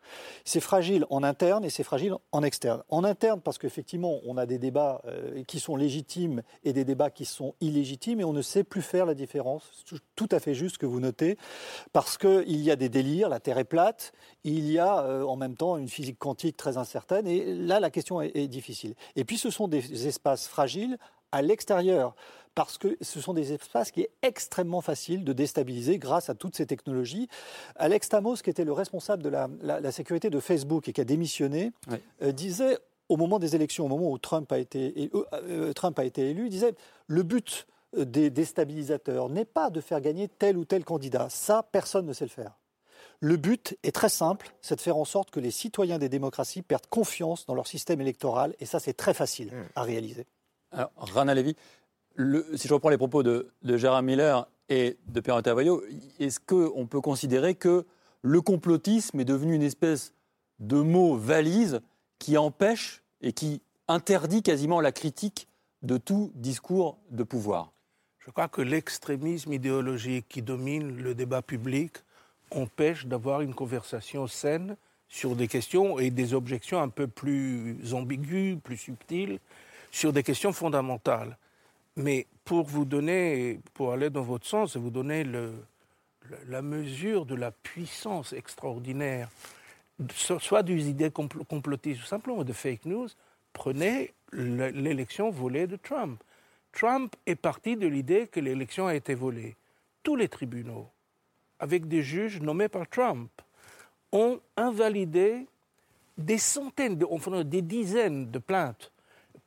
[0.43, 2.82] C'est fragile en interne et c'est fragile en externe.
[2.89, 7.12] En interne, parce qu'effectivement, on a des débats euh, qui sont légitimes et des débats
[7.12, 9.86] qui sont illégitimes et on ne sait plus faire la différence.
[10.15, 11.38] Tout à fait juste que vous notez,
[11.93, 14.12] parce qu'il y a des délires, la Terre est plate,
[14.43, 17.91] il y a euh, en même temps une physique quantique très incertaine et là, la
[17.91, 18.96] question est, est difficile.
[19.15, 20.98] Et puis, ce sont des espaces fragiles
[21.32, 22.15] à l'extérieur
[22.58, 26.56] parce que ce sont des espaces qui est extrêmement facile de déstabiliser grâce à toutes
[26.56, 27.28] ces technologies.
[27.76, 31.00] Alex Tamos, qui était le responsable de la, la- la sécurité de Facebook et qui
[31.02, 31.72] a démissionné,
[32.24, 36.00] euh, disait au moment des élections, au moment où Trump a été, euh, euh, Trump
[36.00, 36.74] a été élu, disait
[37.06, 41.28] le but des déstabilisateurs n'est pas de faire gagner tel ou tel candidat.
[41.30, 42.58] Ça, personne ne sait le faire.
[43.20, 46.63] Le but est très simple, c'est de faire en sorte que les citoyens des démocraties
[46.63, 50.26] perdent confiance dans leur système électoral, et ça, c'est très facile à réaliser.
[50.72, 51.56] Alors, Rana Levy,
[52.17, 55.84] si je reprends les propos de, Gérard Miller et de Pierre Tavoyot,
[56.19, 57.86] est-ce qu'on peut considérer que
[58.21, 60.13] le complotisme est devenu une espèce
[60.60, 61.82] de mot valise
[62.19, 65.47] qui empêche et qui interdit quasiment la critique
[65.84, 67.71] de tout discours de pouvoir?
[68.19, 71.97] Je crois que l'extrémisme idéologique qui domine le débat public
[72.51, 74.75] empêche d'avoir une conversation saine
[75.08, 79.39] sur des questions et des objections un peu plus ambiguës, plus subtiles,
[79.91, 81.38] sur des questions fondamentales.
[81.97, 85.25] Mais pour vous donner, pour aller dans votre sens et vous donner
[86.47, 89.29] la mesure de la puissance extraordinaire,
[90.13, 93.07] so- soit des idées compl- complotistes ou simplement de fake news,
[93.51, 96.21] prenez le- l'élection volée de Trump.
[96.71, 99.55] Trump est parti de l'idée que l'élection a été volée.
[100.03, 100.88] Tous les tribunaux,
[101.60, 103.31] avec des juges nommés par Trump,
[104.12, 105.47] ont invalidé
[106.15, 108.91] des centaines, enfin, des dizaines de plaintes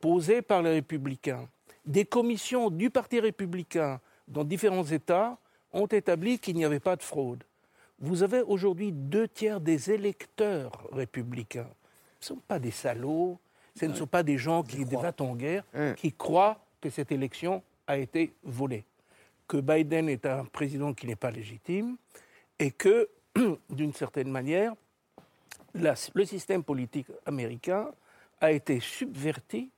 [0.00, 1.48] posées par les républicains.
[1.90, 5.36] Des commissions du Parti républicain dans différents États
[5.72, 7.42] ont établi qu'il n'y avait pas de fraude.
[7.98, 11.68] Vous avez aujourd'hui deux tiers des électeurs républicains.
[12.20, 13.40] Ce ne sont pas des salauds,
[13.74, 15.64] ce ne sont pas des gens qui, des en guerre,
[15.96, 18.84] qui croient que cette élection a été volée,
[19.48, 21.96] que Biden est un président qui n'est pas légitime
[22.60, 23.08] et que,
[23.68, 24.74] d'une certaine manière,
[25.74, 27.90] la- le système politique américain
[28.40, 29.72] a été subverti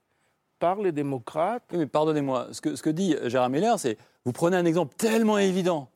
[0.62, 1.64] par les démocrates.
[1.72, 5.88] Oui, mais pardonnez-moi, ce que, dit Gérard Miller, c'est vous prenez un exemple tellement évident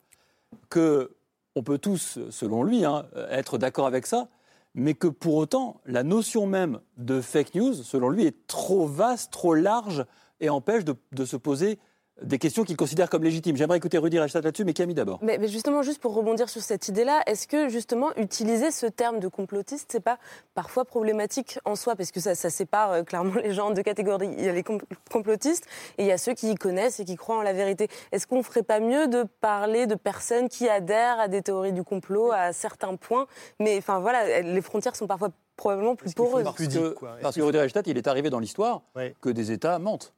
[0.69, 1.15] que
[1.55, 4.27] on peut tous, selon lui, hein, être d'accord avec ça,
[4.75, 9.31] mais que pour autant, la notion même de fake news, selon lui, est trop vaste,
[9.31, 10.05] trop large
[10.41, 11.79] et empêche de se poser
[12.21, 13.55] des questions qu'il considère comme légitimes.
[13.57, 15.19] J'aimerais écouter Rudy Reichstadt là-dessus, mais Camille d'abord.
[15.21, 19.19] Mais, mais justement, juste pour rebondir sur cette idée-là, est-ce que justement utiliser ce terme
[19.19, 20.17] de complotiste, c'est pas
[20.55, 21.95] parfois problématique en soi?
[21.95, 24.29] Parce que ça, ça sépare euh, clairement les gens en deux catégories.
[24.37, 24.79] Il y a les com-
[25.11, 25.65] complotistes
[25.97, 27.87] et il y a ceux qui y connaissent et qui croient en la vérité.
[28.11, 31.83] Est-ce qu'on ferait pas mieux de parler de personnes qui adhèrent à des théories du
[31.83, 33.27] complot à certains points?
[33.59, 36.43] Mais enfin voilà, les frontières sont parfois probablement plus poreuses.
[36.43, 39.15] Parce que, parce que Rudy Reichstadt, il est arrivé dans l'histoire Ouais.
[39.21, 40.13] que des États mentent.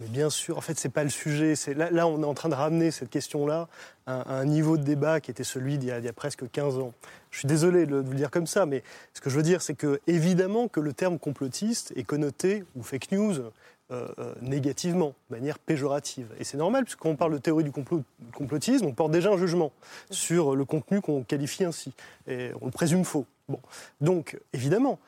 [0.00, 1.54] Mais bien sûr, en fait, c'est pas le sujet.
[1.74, 3.68] Là, on est en train de ramener cette question-là
[4.06, 6.92] à, un niveau de débat qui était celui d'il y, a- presque 15 ans.
[7.30, 8.82] Je suis désolé de vous le dire comme ça, mais
[9.14, 12.82] ce que je veux dire, c'est que évidemment que le terme complotiste est connoté ou
[12.82, 16.28] fake news euh, euh, négativement, de manière péjorative.
[16.40, 18.02] Et c'est normal, puisque quand on parle de théorie du complot-
[18.34, 19.70] complotisme, on porte déjà un jugement
[20.10, 21.92] sur le contenu qu'on qualifie ainsi.
[22.26, 23.26] Et on le présume faux.
[23.48, 23.60] Bon.
[24.00, 24.98] Donc, évidemment,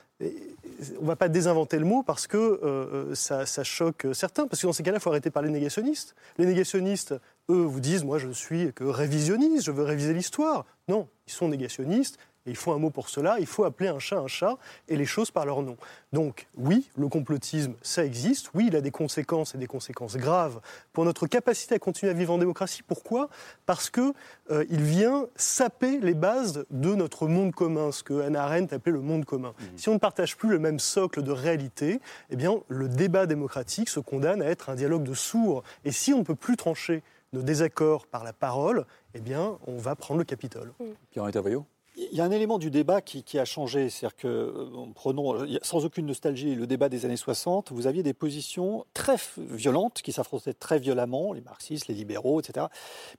[0.99, 4.47] on ne va pas désinventer le mot parce que euh, euh, ça, choque certains.
[4.47, 6.15] Parce que dans ces cas-là, il faut arrêter de parler de négationnistes.
[6.39, 7.15] Les négationnistes,
[7.51, 10.67] eux, vous disent Moi, je suis que révisionniste, je veux réviser l'histoire.
[10.89, 13.98] Non, ils sont négationnistes, Et il faut un mot pour cela, il faut appeler un
[13.98, 15.76] chat un chat et les choses par leur nom.
[16.12, 20.61] Donc oui, le complotisme, ça existe, oui, il a des conséquences et des conséquences graves
[20.92, 22.83] pour notre capacité à continuer à vivre en démocratie.
[22.83, 23.30] Pourquoi?
[23.64, 24.12] Parce qu'il
[24.50, 29.00] euh, vient saper les bases de notre monde commun, ce que Hannah Arendt appelait le
[29.00, 29.54] monde commun.
[29.59, 29.64] Mmh.
[29.76, 33.88] Si on ne partage plus le même socle de réalité, eh bien, le débat démocratique
[33.88, 35.62] se condamne à être un dialogue de sourds.
[35.85, 37.02] Et si on ne peut plus trancher
[37.33, 40.72] nos désaccords par la parole, eh bien, on va prendre le Capitole.
[40.78, 40.85] Mmh.
[41.11, 41.57] Pierre-Henri
[41.96, 43.88] il y a un élément du débat qui, a changé.
[43.88, 48.14] C'est-à-dire que, euh, prenons, sans aucune nostalgie, le débat des années 60, vous aviez des
[48.14, 52.66] positions très violentes qui s'affrontaient très violemment, les marxistes, les libéraux, etc.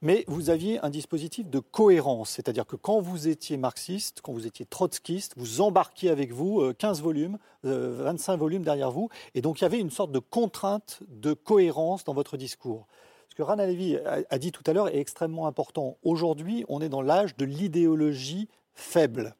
[0.01, 2.31] Mais vous aviez un dispositif de cohérence.
[2.31, 6.99] C'est-à-dire que quand vous étiez marxiste, quand vous étiez trotskiste, vous embarquiez avec vous 15
[6.99, 9.09] euh, volumes, 25 euh, volumes derrière vous.
[9.35, 12.87] Et donc il y avait une sorte de contrainte de cohérence dans votre discours.
[13.29, 15.97] Ce que Rana Levy a dit tout à l'heure est extrêmement important.
[16.03, 19.35] Aujourd'hui, on est dans l'âge de l'idéologie faible.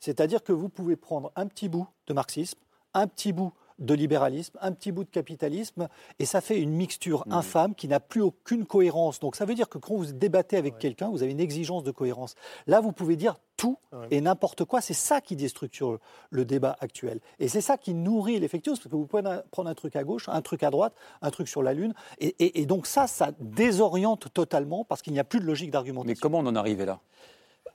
[0.00, 2.58] C'est-à-dire que vous pouvez prendre un petit bout de marxisme,
[2.94, 7.22] un petit bout de libéralisme, un petit bout de capitalisme, et ça fait une mixture
[7.26, 7.32] mmh.
[7.32, 9.20] infâme qui n'a plus aucune cohérence.
[9.20, 11.92] Donc ça veut dire que quand vous débattez avec quelqu'un, vous avez une exigence de
[11.92, 12.34] cohérence.
[12.66, 13.78] Là, vous pouvez dire tout
[14.10, 14.80] et n'importe quoi.
[14.80, 17.20] C'est ça qui déstructure le débat actuel.
[17.38, 19.22] Et c'est ça qui nourrit l'effectif, parce que vous pouvez
[19.52, 21.94] prendre un truc à gauche, un truc à droite, un truc sur la Lune.
[22.18, 26.10] Et, et donc ça, ça désoriente totalement, parce qu'il n'y a plus de logique d'argumentation.
[26.10, 27.00] Mais comment on en est arrivé là?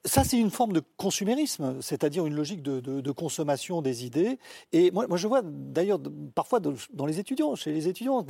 [0.05, 4.39] Ça, c'est une forme de consumérisme, c'est-à-dire une logique de, consommation des idées.
[4.71, 5.99] Et moi, je vois d'ailleurs
[6.35, 8.25] parfois dans les étudiants, chez les étudiants,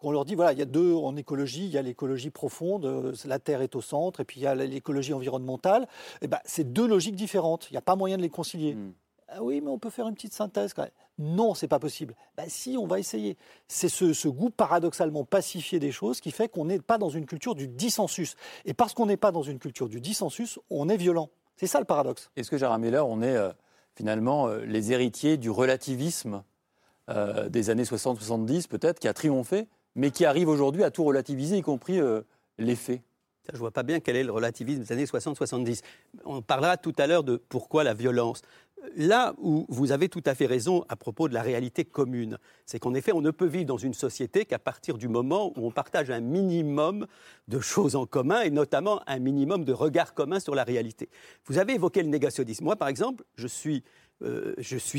[0.00, 2.84] on leur dit voilà, il y a deux en écologie, il y a l'écologie profonde,
[2.84, 5.82] euh, la Terre est au centre, et puis il y a l'écologie environnementale.
[6.14, 7.68] Et eh ben, c'est deux logiques différentes.
[7.70, 8.74] Il n'y a pas moyen de les concilier.
[8.74, 8.92] Hmm.
[9.34, 10.90] Ah oui, mais on peut faire une petite synthèse quand même.
[11.18, 12.14] Non, c'est pas possible.
[12.36, 13.38] Ben si, on va essayer.
[13.66, 17.54] C'est ce, goût paradoxalement pacifié des choses qui fait qu'on n'est pas dans une culture
[17.54, 18.36] du dissensus.
[18.66, 21.30] Et parce qu'on n'est pas dans une culture du dissensus, on est violent.
[21.56, 22.30] C'est ça le paradoxe.
[22.36, 23.52] Est-ce que Gérard Miller, on est euh,
[23.94, 26.42] finalement euh, les héritiers du relativisme
[27.08, 31.56] euh, des années 60-70 peut-être, qui a triomphé, mais qui arrive aujourd'hui à tout relativiser,
[31.58, 32.00] y compris
[32.58, 33.02] les faits
[33.48, 35.82] je ne vois pas bien quel est le relativisme des années 60-70.
[36.24, 38.42] On parlera tout à l'heure de pourquoi la violence
[38.96, 42.78] là où vous avez tout à fait raison à propos de la réalité commune, c'est
[42.78, 45.70] qu'en effet, on ne peut vivre dans une société qu'à partir du moment où on
[45.70, 47.06] partage un minimum
[47.48, 51.08] de choses en commun et notamment un minimum de regards communs sur la réalité.
[51.46, 52.64] Vous avez évoqué le négationnisme.
[52.64, 53.82] Moi, par exemple, je suis,
[54.22, 54.54] euh,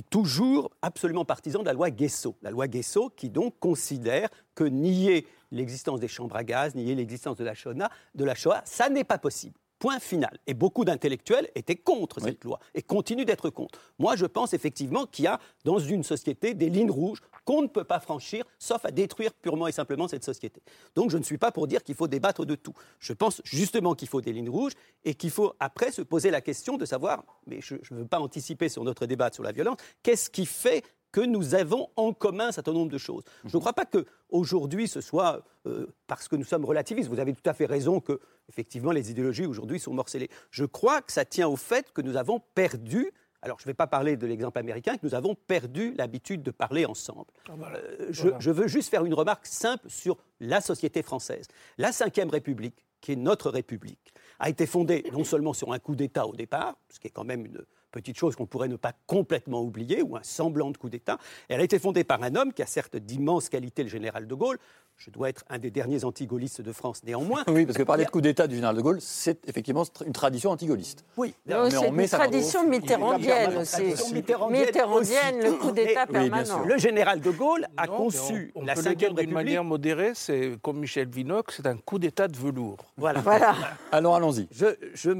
[0.09, 2.35] toujours absolument partisan de la loi Guesso.
[2.41, 7.37] La loi Guesso qui donc considère que nier l'existence des chambres à gaz, nier l'existence
[7.37, 9.55] de la Shoah, de la Shoah ça n'est pas possible.
[9.83, 10.39] Point final.
[10.47, 13.81] Et beaucoup d'intellectuels étaient contre cette loi et continuent d'être contre.
[13.99, 17.67] Moi, je pense effectivement qu'il y a dans une société des lignes rouges qu'on ne
[17.67, 20.61] peut pas franchir, sauf à détruire purement et simplement cette société.
[20.95, 22.71] Donc, je ne suis pas pour dire qu'il faut débattre de tout.
[22.99, 24.71] Je pense justement qu'il faut des lignes rouges
[25.03, 28.21] et qu'il faut après se poser la question de savoir, mais je ne veux pas
[28.21, 32.47] anticiper sur notre débat sur la violence, qu'est-ce qui fait que nous avons en commun
[32.47, 33.23] un certain nombre de choses.
[33.45, 37.07] Je ne crois pas qu'aujourd'hui ce soit euh, parce que nous sommes relativistes.
[37.07, 40.29] Vous avez tout à fait raison que, effectivement, les idéologies aujourd'hui sont morcelées.
[40.49, 43.13] Je crois que ça tient au fait que nous avons perdu
[43.45, 46.51] alors, je ne vais pas parler de l'exemple américain, que nous avons perdu l'habitude de
[46.51, 47.25] parler ensemble.
[47.49, 51.49] Ah, euh, je, je, veux juste faire une remarque simple sur la société française.
[51.77, 55.93] La Ve République, qui est notre République, a été fondée non seulement sur un coup
[55.93, 58.91] d'État au départ, ce qui est quand même une, petite chose qu'on pourrait ne pas
[59.07, 61.17] complètement oublier, ou un semblant de coup d'État.
[61.47, 64.35] Elle a été fondée par un homme qui a certes d'immenses qualités, le général de
[64.35, 64.57] Gaulle.
[64.95, 67.43] Je dois être un des derniers anti-gaullistes de France néanmoins.
[67.47, 70.51] Oui, parce que parler de coup d'État du général de Gaulle, c'est effectivement une tradition
[70.51, 71.03] anti-gaulliste.
[71.17, 74.13] Oui, c'est une tradition mitterrandienne aussi.
[74.13, 76.63] Mitterrandienne, le coup d'État permanent.
[76.65, 79.15] le général de Gaulle a conçu on, la peut République.
[79.15, 82.77] D'une manière modérée, c'est comme Michel Vinocq, c'est un coup d'État de velours.
[82.97, 83.19] Voilà.
[83.21, 83.55] voilà.
[83.91, 84.47] Alors allons-y.
[84.51, 85.11] Je, je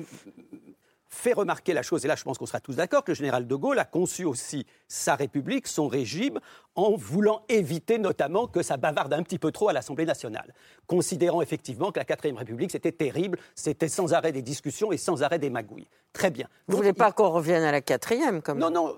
[1.14, 3.48] fait remarquer la chose, et là je pense qu'on sera tous d'accord, que le général
[3.48, 6.40] de Gaulle a conçu aussi sa République, son régime,
[6.76, 10.54] en voulant éviter notamment que ça bavarde un petit peu trop à l'Assemblée nationale,
[10.88, 15.24] considérant effectivement que la Quatrième République c'était terrible, c'était sans arrêt des discussions et sans
[15.24, 15.88] arrêt des magouilles.
[16.12, 16.48] Très bien.
[16.68, 18.96] Vous ne voulez pas qu'on revienne à la quatrième comme Non, non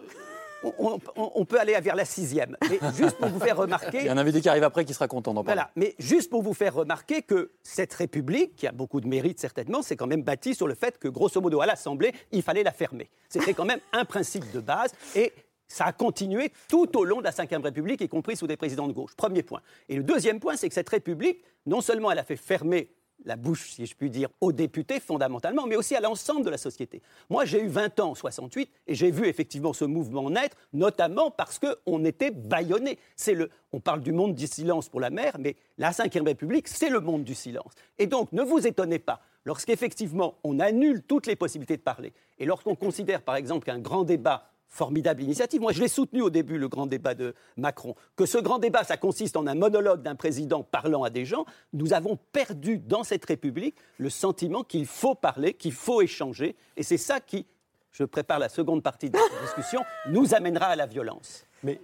[1.15, 2.57] on, peut aller vers la sixième.
[2.69, 3.99] Mais juste pour vous faire remarquer.
[3.99, 5.55] Il y a un invité qui arrive après qui sera content d'en parler.
[5.55, 9.39] Voilà, mais juste pour vous faire remarquer que cette République, qui a beaucoup de mérite
[9.39, 12.63] certainement, c'est quand même bâtie sur le fait que, grosso modo, à l'Assemblée, il fallait
[12.63, 13.09] la fermer.
[13.29, 14.91] C'était quand même un principe de base.
[15.15, 15.33] Et
[15.67, 18.87] ça a continué tout au long de la Ve République, y compris sous des présidents
[18.87, 19.15] de gauche.
[19.15, 19.61] Premier point.
[19.89, 22.89] Et le deuxième point, c'est que cette République, non seulement elle a fait fermer
[23.23, 26.57] la bouche, si je puis dire, aux députés fondamentalement, mais aussi à l'ensemble de la
[26.57, 27.01] société.
[27.29, 31.31] Moi, j'ai eu 20 ans en 68 et j'ai vu effectivement ce mouvement naître, notamment
[31.31, 32.99] parce qu'on était bâillonné.
[33.27, 36.89] Le, on parle du monde du silence pour la mer, mais la Ve République, c'est
[36.89, 37.73] le monde du silence.
[37.97, 42.45] Et donc, ne vous étonnez pas lorsqu'effectivement on annule toutes les possibilités de parler, et
[42.45, 45.61] lorsqu'on considère par exemple qu'un grand débat formidable initiative.
[45.61, 47.95] Moi, je l'ai soutenu au début, le grand débat de Macron.
[48.15, 51.45] Que ce grand débat, ça consiste en un monologue d'un président parlant à des gens,
[51.73, 56.55] nous avons perdu dans cette République le sentiment qu'il faut parler, qu'il faut échanger.
[56.77, 57.45] Et c'est ça qui,
[57.91, 61.45] je prépare la seconde partie de cette discussion, nous amènera à la violence.
[61.63, 61.79] Mais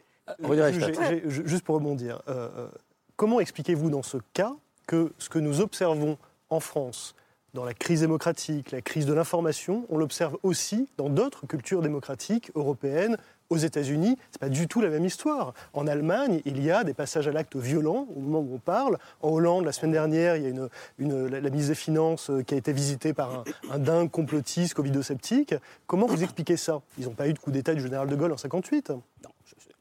[0.71, 0.93] j'ai-
[1.29, 2.67] j'ai- juste pour rebondir, euh, euh,
[3.15, 4.53] comment expliquez-vous dans ce cas
[4.87, 6.17] que ce que nous observons
[6.49, 7.15] en France,
[7.53, 12.51] dans la crise démocratique, la crise de l'information, on l'observe aussi dans d'autres cultures démocratiques
[12.55, 13.17] européennes,
[13.51, 15.53] aux États-Unis, c'est pas du tout la même histoire.
[15.73, 18.97] En Allemagne, il y a des passages à l'acte violents au moment où on parle.
[19.21, 20.49] En Hollande, la semaine dernière, il y a
[20.97, 24.73] une, la, la ministre des Finances euh, qui a été visitée par un, dingue complotiste,
[24.73, 25.53] covido-sceptique.
[25.85, 26.81] Comment vous expliquez ça?
[26.97, 28.93] Ils n'ont pas eu de coup d'État du général de Gaulle en 58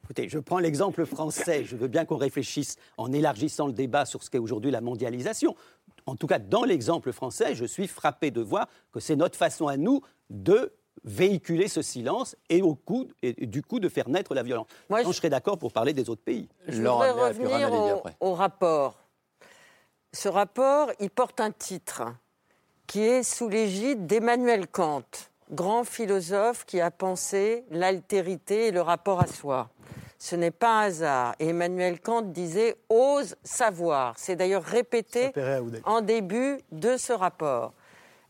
[0.03, 1.63] Écoutez, je prends l'exemple français.
[1.65, 5.55] Je veux bien qu'on réfléchisse en élargissant le débat sur ce qu'est aujourd'hui la mondialisation.
[6.11, 9.69] En tout cas, dans l'exemple français, je suis frappé de voir que c'est notre façon
[9.69, 10.73] à nous de
[11.05, 14.67] véhiculer ce silence et, au coup, et du coup de faire naître la violence.
[14.89, 15.13] Moi, je...
[15.13, 16.49] serais d'accord pour parler des autres pays.
[16.67, 18.99] Je voudrais revenir au, au rapport.
[20.13, 22.03] Ce rapport, il porte un titre
[22.89, 25.05] qui est sous l'égide d'Emmanuel Kant,
[25.53, 29.71] grand philosophe qui a pensé l'altérité et le rapport à soi.
[30.23, 31.35] Ce n'est pas un hasard.
[31.41, 34.15] Et Emmanuel Kant disait ose savoir.
[34.19, 35.33] C'est d'ailleurs répété
[35.85, 37.73] en début de ce rapport.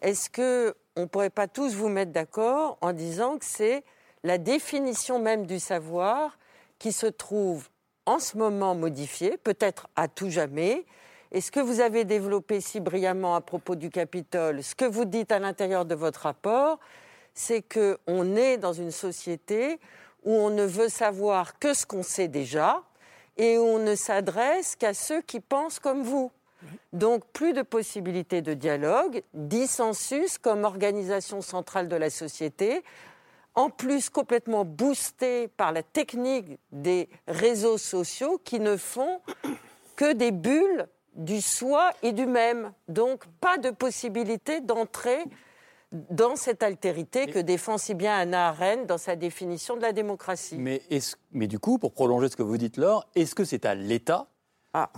[0.00, 3.82] Est-ce que on ne pourrait pas tous vous mettre d'accord en disant que c'est
[4.22, 6.38] la définition même du savoir
[6.78, 7.68] qui se trouve
[8.06, 10.86] en ce moment modifiée, peut-être à tout jamais?
[11.32, 15.04] Et ce que vous avez développé si brillamment à propos du Capitole, ce que vous
[15.04, 16.78] dites à l'intérieur de votre rapport,
[17.34, 19.80] c'est qu'on est dans une société
[20.24, 22.82] où on ne veut savoir que ce qu'on sait déjà
[23.36, 26.30] et où on ne s'adresse qu'à ceux qui pensent comme vous.
[26.92, 32.82] Donc plus de possibilités de dialogue, dissensus comme organisation centrale de la société,
[33.54, 39.20] en plus complètement boosté par la technique des réseaux sociaux qui ne font
[39.96, 42.72] que des bulles du soi et du même.
[42.88, 45.24] Donc pas de possibilité d'entrer
[45.92, 50.56] dans cette altérité que défend si bien Anna Arendt dans sa définition de la démocratie.
[50.58, 53.64] Mais, est mais du coup, pour prolonger ce que vous dites, Laure, est-ce que c'est
[53.66, 54.28] à l'État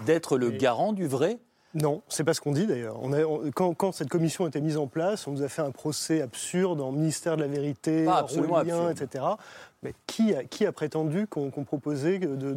[0.04, 1.38] d'être le garant du vrai?
[1.74, 2.98] Non, c'est pas ce qu'on dit d'ailleurs.
[3.00, 5.48] On a- on- quand, quand cette commission a été mise en place, on nous a
[5.48, 8.90] fait un procès absurde en ministère de la Vérité, absolument absurde.
[9.00, 9.24] etc.
[9.82, 12.52] Mais qui a, qui a prétendu qu'on proposait de, de-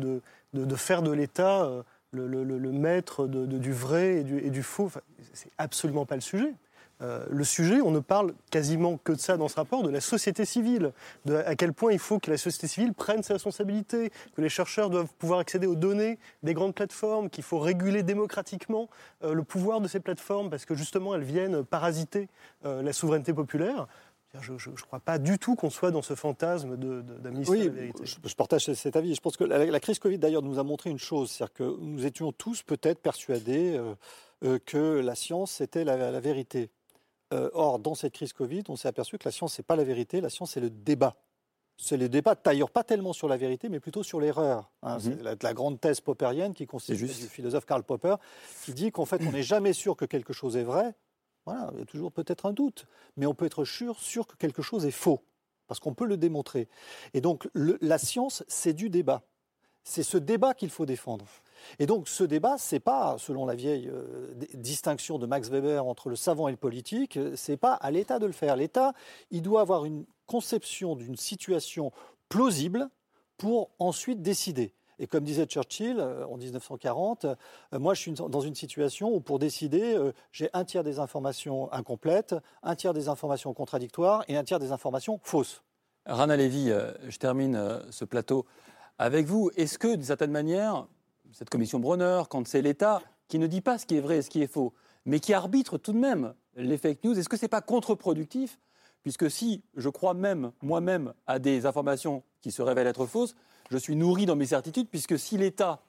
[0.53, 4.17] de- de faire de l'État euh, le, le- le- le maître de- de- du vrai
[4.17, 4.85] et du, et du faux?
[4.87, 4.99] Enfin,
[5.31, 6.53] C'est absolument pas le sujet.
[7.01, 10.01] Euh, le sujet, on ne parle quasiment que de ça dans ce rapport, de la
[10.01, 10.93] société civile,
[11.25, 14.49] de à quel point il faut que la société civile prenne ses responsabilités, que les
[14.49, 18.89] chercheurs doivent pouvoir accéder aux données des grandes plateformes, qu'il faut réguler démocratiquement
[19.23, 22.29] euh, le pouvoir de ces plateformes parce que justement elles viennent parasiter
[22.65, 23.87] euh, la souveraineté populaire.
[24.41, 27.69] Je ne crois pas du tout qu'on soit dans ce fantasme de, de, Oui, la
[27.69, 28.03] vérité.
[28.05, 29.15] je, je partage cet avis.
[29.15, 31.77] Je pense que la, la crise Covid, d'ailleurs, nous a montré une chose, c'est-à-dire que
[31.79, 33.93] nous étions tous peut-être persuadés euh,
[34.43, 36.69] euh, que la science, c'était la, la vérité.
[37.33, 39.83] Euh, or, dans cette crise Covid, on s'est aperçu que la science, c'est pas la
[39.83, 41.15] vérité, la science, c'est le débat.
[41.77, 44.71] C'est le débat, d'ailleurs, pas tellement sur la vérité, mais plutôt sur l'erreur.
[44.83, 44.95] hein.
[44.95, 44.99] Mhm.
[45.01, 47.19] C'est la, la grande thèse poppérienne qui consiste juste.
[47.21, 48.15] du philosophe Karl Popper,
[48.63, 50.95] qui dit qu'en fait, on n'est jamais sûr que quelque chose est vrai.
[51.45, 52.85] Voilà, il y a toujours peut-être un doute,
[53.17, 55.21] mais on peut être sûr, sûr que quelque chose est faux,
[55.67, 56.69] parce qu'on peut le démontrer.
[57.13, 59.23] Et donc, le- la science, c'est du débat.
[59.83, 61.25] C'est ce débat qu'il faut défendre.
[61.79, 66.09] Et donc, ce débat, c'est pas, selon la vieille euh, distinction de Max Weber entre
[66.09, 68.55] le savant et le politique, euh, c'est pas à l'État de le faire.
[68.55, 68.93] L'État,
[69.31, 71.91] il doit avoir une conception d'une situation
[72.29, 72.89] plausible
[73.37, 74.73] pour ensuite décider.
[74.99, 77.35] Et comme disait Churchill euh, en 1940, euh,
[77.73, 79.97] moi je suis dans une situation où pour décider,
[80.31, 84.71] j'ai un tiers des informations incomplètes, un tiers des informations contradictoires et un tiers des
[84.71, 85.63] informations fausses.
[86.05, 88.45] Rana euh, je termine ce plateau
[88.97, 89.51] avec vous.
[89.57, 90.87] Est-ce que, d'une certaine manière,
[91.35, 94.21] cette commission Bronner, quand c'est l'État qui ne dit pas ce qui est vrai et
[94.21, 94.73] ce qui est faux,
[95.05, 98.57] mais qui arbitre tout de même les fake news, est-ce que ce n'est pas contre-productif?
[99.03, 103.35] Puisque si je crois même, moi-même, à des informations qui se révèlent être fausses,
[103.69, 105.81] je suis nourri dans mes certitudes, puisque si l'État,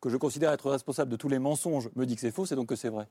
[0.00, 2.56] que je considère être responsable de tous les mensonges, me dit que c'est faux, c'est
[2.56, 3.06] donc que c'est vrai.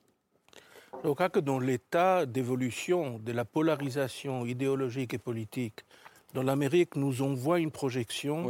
[1.04, 5.82] Je crois que dans l'état d'évolution de la polarisation idéologique et politique,
[6.34, 8.50] dans l'Amérique, nous on voit une projection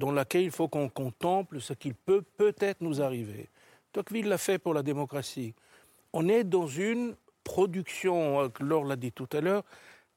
[0.00, 3.48] dans laquelle il faut qu'on contemple ce qui peut peut-être nous arriver.
[3.92, 5.52] Tocqueville l'a fait pour la démocratie.
[6.14, 7.14] On est dans une
[7.44, 9.62] production, euh, Laure l'a dit tout à l'heure,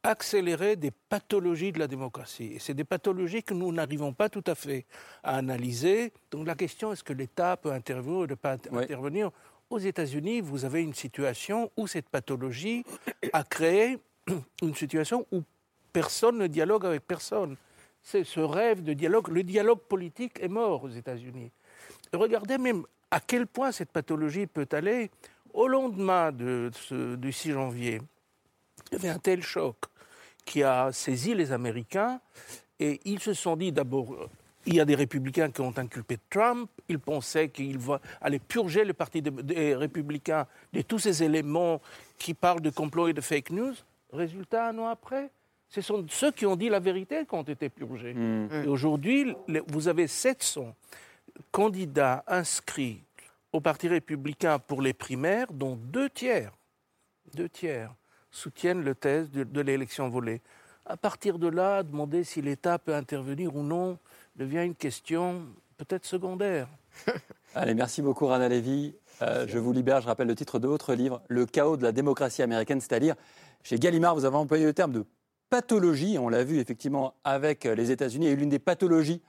[0.01, 2.53] accélérée des pathologies de la démocratie.
[2.53, 4.86] Et c'est des pathologies que nous n'arrivons pas tout à fait
[5.22, 6.14] à analyser.
[6.32, 9.32] Donc la question, est-ce que l'État peut intervenir ou ne pas intervenir?
[9.70, 12.86] Aux États-Unis, vous avez une situation où cette pathologie
[13.34, 13.99] a créé
[14.62, 15.41] une situation où
[15.91, 17.57] personne ne dialogue avec personne.
[18.04, 19.30] C'est ce rêve de dialogue.
[19.30, 21.51] Le dialogue politique est mort aux États-Unis.
[22.12, 25.10] Regardez même à quel point cette pathologie peut aller.
[25.54, 26.72] Au lendemain de
[27.16, 28.01] du 6 janvier,
[28.91, 29.78] il y avait un tel choc
[30.43, 32.20] qui a saisi les Américains
[32.80, 34.30] et ils se sont dit d'abord,
[34.66, 37.80] il y a des républicains qui ont inculpé Trump, ils pensaient qu'il
[38.20, 41.82] aller purger le parti des républicains de tous ces éléments
[42.18, 43.76] qui parlent de complot et de fake news.
[44.12, 45.30] Résultat, un an après,
[45.74, 48.13] ce sont ceux qui ont dit la vérité qui ont été purgés.
[48.13, 48.47] Hmm.
[48.63, 49.36] Et aujourd'hui,
[49.67, 50.76] vous avez 700
[51.51, 53.01] candidats inscrits
[53.51, 56.51] au Parti républicain pour les primaires, dont deux tiers,
[57.34, 57.91] deux tiers
[58.30, 60.41] soutiennent le thèse de, de l'élection volée.
[60.86, 63.97] À partir de là, demander si l'État peut intervenir ou non
[64.36, 65.41] devient une question
[65.78, 66.67] peut-être secondaire.
[67.55, 68.93] Allez, merci beaucoup Rana Levy.
[69.24, 71.91] Euh, je vous libère, je rappelle le titre de votre livre, Le chaos de la
[71.91, 73.15] démocratie américaine, c'est-à-dire
[73.63, 75.05] chez Gallimard, vous avez employé le terme de
[75.54, 79.22] pathologie, on l'a vu effectivement avec les États-Unis, et l'une des pathologies,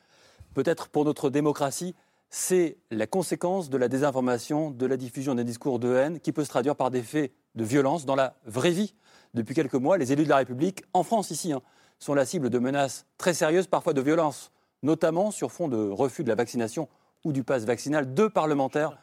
[0.54, 1.94] peut-être pour notre démocratie,
[2.30, 6.42] c'est la conséquence de la désinformation, de la diffusion d'un discours de haine qui peut
[6.42, 8.94] se traduire par des faits de violence dans la vraie vie.
[9.34, 11.60] Depuis quelques mois, les élus de la République, en France ici, hein,
[11.98, 14.50] sont la cible de menaces très sérieuses, parfois de violences,
[14.82, 16.88] notamment sur fond de refus de la vaccination
[17.24, 18.14] ou du pass vaccinal.
[18.14, 18.96] Deux parlementaires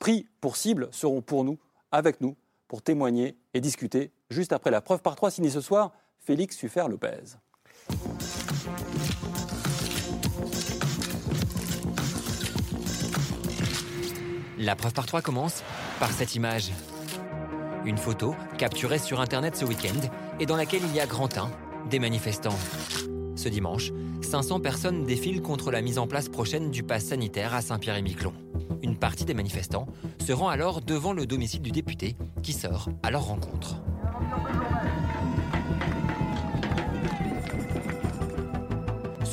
[0.00, 1.56] pris pour cible seront pour nous,
[1.92, 2.34] avec nous,
[2.66, 5.92] pour témoigner et discuter juste après la preuve par trois signée ce soir,
[6.26, 7.36] Félix Suffert-Lopez.
[14.58, 15.62] La preuve par trois commence
[16.00, 16.70] par cette image.
[17.84, 20.00] Une photo capturée sur Internet ce week-end
[20.40, 21.50] et dans laquelle il y a grand teint,
[21.90, 22.56] des manifestants.
[23.36, 27.60] Ce dimanche, 500 personnes défilent contre la mise en place prochaine du pass sanitaire à
[27.60, 28.32] Saint-Pierre-et-Miquelon.
[28.82, 29.88] Une partie des manifestants
[30.24, 33.76] se rend alors devant le domicile du député qui sort à leur rencontre.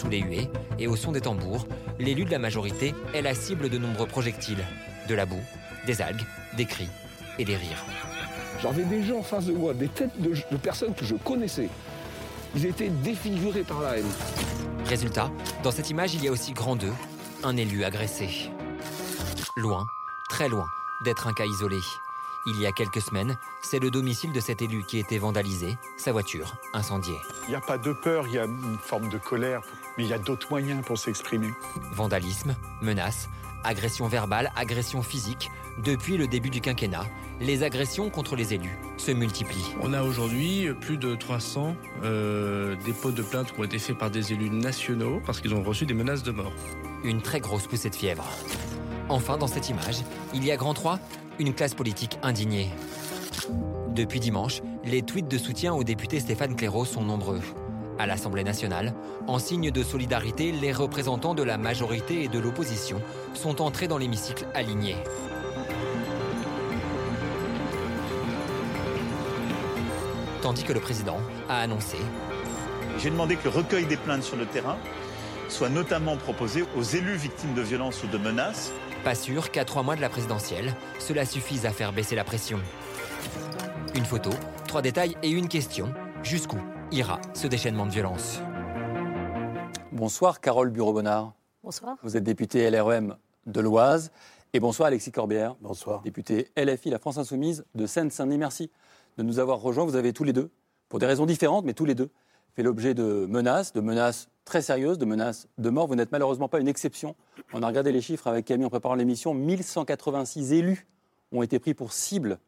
[0.02, 0.50] Sous les huées
[0.80, 1.68] et au son des tambours,
[2.00, 4.66] l'élu de la majorité est la cible de nombreux projectiles.
[5.08, 5.44] De la boue,
[5.86, 6.26] des algues,
[6.58, 6.90] des cris
[7.38, 7.86] et des rires.
[8.64, 11.70] J'avais des gens en face de moi, des têtes de, de personnes que je connaissais.
[12.56, 14.12] Ils étaient défigurés par la haine.
[14.86, 15.30] Résultat,
[15.62, 16.92] dans cette image, il y a aussi grand 2,
[17.44, 18.50] un élu agressé.
[19.56, 19.86] Loin,
[20.30, 20.66] très loin,
[21.06, 21.78] d'être un cas isolé.
[22.48, 26.12] Il y a quelques semaines, c'est le domicile de cet élu qui était vandalisé, sa
[26.12, 27.20] voiture incendiée.
[27.48, 29.62] Il n'y a pas de peur, il y a une forme de colère,
[29.98, 31.50] mais il y a d'autres moyens pour s'exprimer.
[31.94, 33.30] Vandalisme, menaces,
[33.64, 35.50] agression verbale, agression physique.
[35.84, 37.06] Depuis le début du quinquennat,
[37.40, 39.76] les agressions contre les élus se multiplient.
[39.82, 44.12] On a aujourd'hui plus de 300 euh, dépôts de plaintes qui ont été faits par
[44.12, 46.54] des élus nationaux parce qu'ils ont reçu des menaces de mort.
[47.04, 48.28] Une très grosse poussée de fièvre.
[49.10, 51.00] Enfin, dans cette image, il y a grand 3,
[51.40, 52.70] une classe politique indignée.
[53.90, 57.42] Depuis dimanche, les tweets de soutien au député Stéphane Clairaut sont nombreux.
[58.02, 58.96] À l'Assemblée nationale,
[59.28, 63.00] en signe de solidarité, les représentants de la majorité et de l'opposition
[63.36, 64.96] sont entrés dans l'hémicycle alignés.
[70.42, 71.98] Tandis que le président a annoncé
[72.98, 74.78] J'ai demandé que le recueil des plaintes sur le terrain
[75.48, 78.72] soit notamment proposé aux élus victimes de violences ou de menaces.
[79.04, 82.60] Pas sûr qu'à trois mois de la présidentielle, cela suffise à faire baisser la pression.
[83.94, 84.32] Une photo,
[84.68, 85.94] trois détails et une question.
[86.24, 86.58] Jusqu'où?
[86.92, 88.42] Ira ce déchaînement de violence
[89.94, 91.34] Bonsoir Carole Bureau-Bonnard.
[91.64, 91.98] Bonsoir.
[92.04, 93.16] Vous êtes députée LREM
[93.46, 94.12] de l'Oise.
[94.54, 95.56] Et bonsoir Alexis Corbière.
[95.62, 96.02] Bonsoir.
[96.02, 98.38] Député LFI, la France Insoumise de Seine-Saint-Denis.
[98.38, 98.72] Merci
[99.18, 99.86] de nous avoir rejoints.
[99.86, 100.50] Vous avez tous les deux,
[100.90, 102.10] pour des raisons différentes, mais tous les deux,
[102.56, 105.88] fait l'objet de menaces, de menaces très sérieuses, de menaces de mort.
[105.88, 107.16] Vous n'êtes malheureusement pas une exception.
[107.54, 109.34] On a regardé les chiffres avec Camille en préparant l'émission.
[109.34, 110.88] 1186 élus
[111.32, 112.40] ont été pris pour cible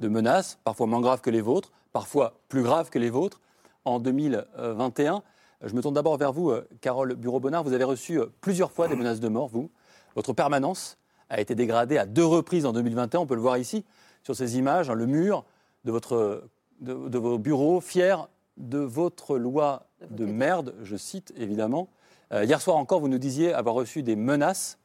[0.00, 3.40] de menaces, parfois moins graves que les vôtres, parfois plus graves que les vôtres,
[3.84, 5.22] en 2021.
[5.62, 7.64] Je me tourne d'abord vers vous, euh, Carole Bureau-Bonnard.
[7.64, 9.70] Vous avez reçu euh, plusieurs fois des menaces de mort, vous.
[10.14, 10.98] Votre permanence
[11.30, 13.20] a été dégradée à deux reprises en 2021.
[13.20, 13.84] On peut le voir ici,
[14.22, 15.44] sur ces images, hein, le mur
[15.84, 16.44] de, votre,
[16.80, 18.16] de, de vos bureaux, fiers
[18.56, 21.88] de votre loi de merde, je cite évidemment.
[22.32, 24.78] Euh, hier soir encore, vous nous disiez avoir reçu des menaces.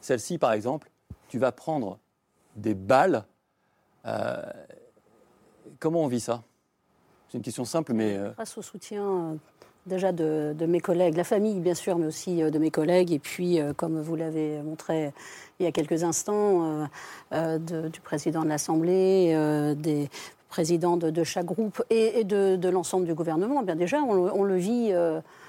[0.00, 0.90] Celle-ci, par exemple,
[1.28, 1.98] tu vas prendre
[2.56, 3.24] des balles.
[4.06, 4.42] Euh,
[5.78, 6.42] comment on vit ça?
[7.28, 8.16] C'est une question simple, mais.
[8.16, 9.34] euh, Grâce au soutien euh,
[9.86, 13.18] déjà de, mes collègues, la famille bien sûr, mais aussi euh, de mes collègues, et
[13.18, 15.12] puis comme vous l'avez montré
[15.60, 16.88] il y a quelques instants,
[17.32, 20.08] du président de l'Assemblée, des
[20.48, 24.92] président de, chaque groupe et, de, l'ensemble du gouvernement, eh bien déjà, on, le- vit,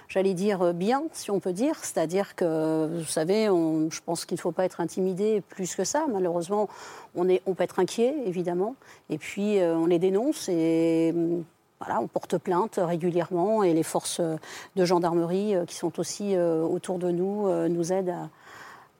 [0.07, 1.75] j'allais dire, bien, si on peut dire.
[1.83, 6.05] C'est-à-dire que, vous savez, je pense qu'il ne faut pas être intimidé plus que ça.
[6.11, 6.67] Malheureusement,
[7.15, 8.75] on, peut être inquiet, évidemment.
[9.11, 11.13] Et puis, on les dénonce et.
[11.79, 16.61] Voilà, on porte plainte régulièrement et les forces de gendarmerie euh, qui sont aussi euh,
[16.61, 18.15] autour de nous euh, nous aident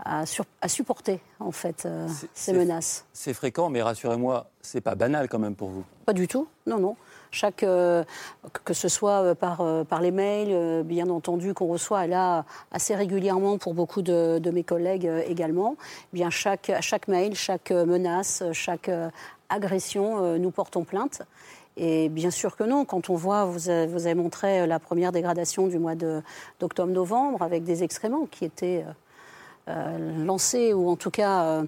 [0.06, 3.06] à, à sur- à supporter en fait euh, ces menaces.
[3.12, 5.84] C'est fréquent, mais rassurez-moi, c'est pas banal quand même pour vous.
[6.06, 6.96] Pas du tout, non, non.
[7.32, 8.04] Chaque, euh,
[8.64, 13.58] que ce soit par, par les mails, euh, bien entendu, qu'on reçoit là assez régulièrement
[13.58, 15.76] pour beaucoup de, de mes collègues également,
[16.14, 18.90] eh bien chaque, à chaque mail, chaque menace, chaque
[19.50, 21.22] agression, nous portons plainte.
[21.82, 25.68] Et bien sûr que non, quand on voit, vous avez, montré euh, la première dégradation
[25.68, 28.84] du mois d'octobre-novembre avec des excréments qui étaient...
[28.86, 28.92] euh,
[29.68, 31.62] euh, lancé, ou en tout cas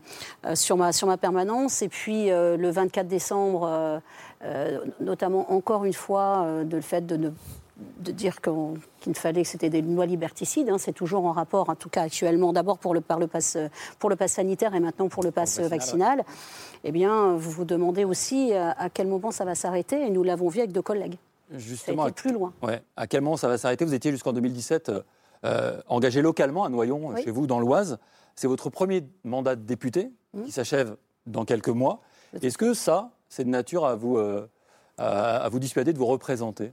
[0.56, 1.84] sur, ma, permanence.
[1.84, 4.02] Et puis le 24 décembre,
[5.00, 7.30] notamment encore une fois, de le fait de ne
[8.00, 11.32] de dire qu'on- qu'il ne fallait que c'était des lois liberticides, hein, c'est toujours en
[11.32, 13.68] rapport, en tout cas actuellement, d'abord pour le, par le pass, euh,
[14.00, 16.24] pour le pass sanitaire et maintenant pour le pass euh, vaccinal.
[16.84, 20.24] Eh bien, vous vous demandez aussi à, à quel moment ça va s'arrêter, et nous
[20.24, 21.18] l'avons vu avec deux collègues.
[21.54, 22.54] Justement, ça a été plus loin.
[22.64, 22.82] Ouais.
[22.96, 23.84] À quel moment ça va s'arrêter?
[23.86, 25.02] Vous étiez jusqu'en 2017 euh,
[25.44, 27.24] euh, engagé localement à Noyon, Oui.
[27.24, 27.98] chez vous, dans l'Oise.
[28.36, 30.44] C'est votre premier mandat de député Mmh.
[30.44, 30.96] qui s'achève
[31.28, 32.00] dans quelques mois.
[32.42, 34.48] Est-ce que ça, c'est de nature à vous, euh,
[34.98, 36.72] à, à vous dissuader de vous représenter?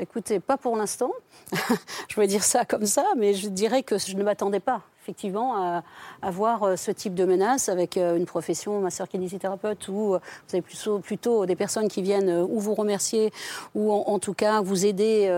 [0.00, 1.12] Écoutez, pas pour l'instant.
[2.08, 5.56] je vais dire ça comme ça, mais je dirais que je ne m'attendais pas, effectivement,
[5.56, 5.82] à,
[6.22, 10.20] à voir euh, ce type de menace avec euh, une profession, masseur kinésithérapeute, où euh,
[10.48, 13.30] vous avez plutôt, des personnes qui viennent ou vous remercier,
[13.74, 15.28] ou en, tout cas vous aider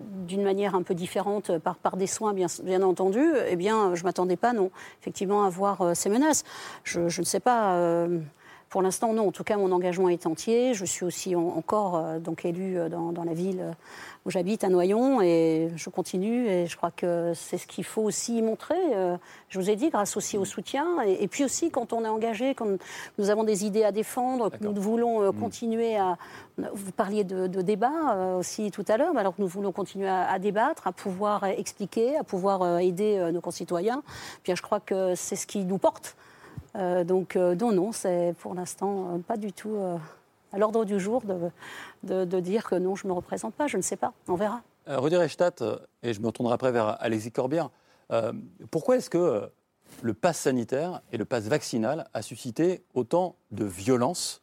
[0.00, 3.22] d'une manière un peu différente par, des soins, bien, entendu.
[3.48, 4.70] Eh bien, je ne m'attendais pas, non,
[5.00, 6.44] effectivement, à voir ces menaces.
[6.84, 8.06] Je, ne sais pas.
[8.70, 9.28] Pour l'instant, non.
[9.28, 10.74] En tout cas, mon engagement est entier.
[10.74, 13.72] Je suis aussi en- encore euh, donc élue euh, dans, dans la ville euh,
[14.24, 16.46] où j'habite, à Noyon, et je continue.
[16.46, 18.76] Et je crois que c'est ce qu'il faut aussi montrer.
[19.48, 22.08] je vous ai dit, grâce aussi au soutien, et, et puis aussi quand on est
[22.08, 22.66] engagé, quand
[23.18, 26.16] nous avons des idées à défendre, que nous voulons euh, continuer à.
[26.74, 30.06] Vous parliez de, de débat aussi tout à l'heure, mais alors que nous voulons continuer
[30.08, 34.02] à, à débattre, à pouvoir expliquer, à pouvoir aider nos concitoyens.
[34.44, 36.14] Bien, je crois que c'est ce qui nous porte.
[36.76, 39.96] Euh, donc euh, non, non, c'est pour l'instant euh, pas du tout euh,
[40.52, 41.50] à l'ordre du jour de,
[42.04, 43.66] de- de dire que non, je ne me représente pas.
[43.66, 44.60] Je ne sais pas, on verra.
[44.88, 45.62] Euh, Rudy Reichstadt,
[46.02, 47.70] et je me retournerai après vers Alexis Corbière,
[48.12, 48.32] euh,
[48.70, 49.50] pourquoi est-ce que
[50.02, 54.42] le pass sanitaire et le pass vaccinal a suscité autant de violence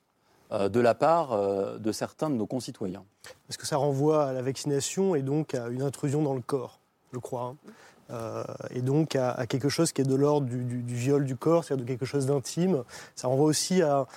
[0.52, 3.04] euh, de la part euh, de certains de nos concitoyens?
[3.48, 6.80] Parce que ça renvoie à la vaccination et donc à une intrusion dans le corps,
[7.14, 7.44] je crois.
[7.44, 7.56] hein.
[8.10, 11.86] Euh, et donc à, quelque chose qui est de l'ordre du, viol du corps, c'est-à-dire
[11.86, 12.84] de quelque chose d'intime.
[13.16, 14.08] Ça renvoie aussi à,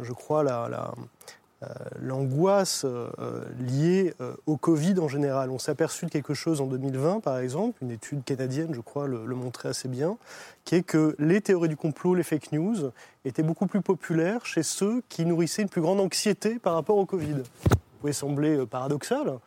[0.00, 1.68] je crois, euh,
[2.00, 4.14] l'angoisse euh, liée
[4.46, 5.50] au Covid en général.
[5.50, 9.06] On s'est aperçu de quelque chose en 2020, par exemple, une étude canadienne, je crois,
[9.06, 10.16] le, le montrait assez bien,
[10.64, 12.90] qui est que les théories du complot, les fake news,
[13.24, 17.06] étaient beaucoup plus populaires chez ceux qui nourrissaient une plus grande anxiété par rapport au
[17.06, 17.42] Covid.
[17.62, 19.38] Ça pouvait sembler paradoxal,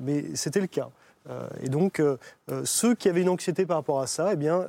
[0.00, 0.90] mais c'était le cas.
[1.28, 2.16] Euh, et donc, euh,
[2.50, 4.68] euh, ceux qui avaient une anxiété par rapport à ça, eh bien,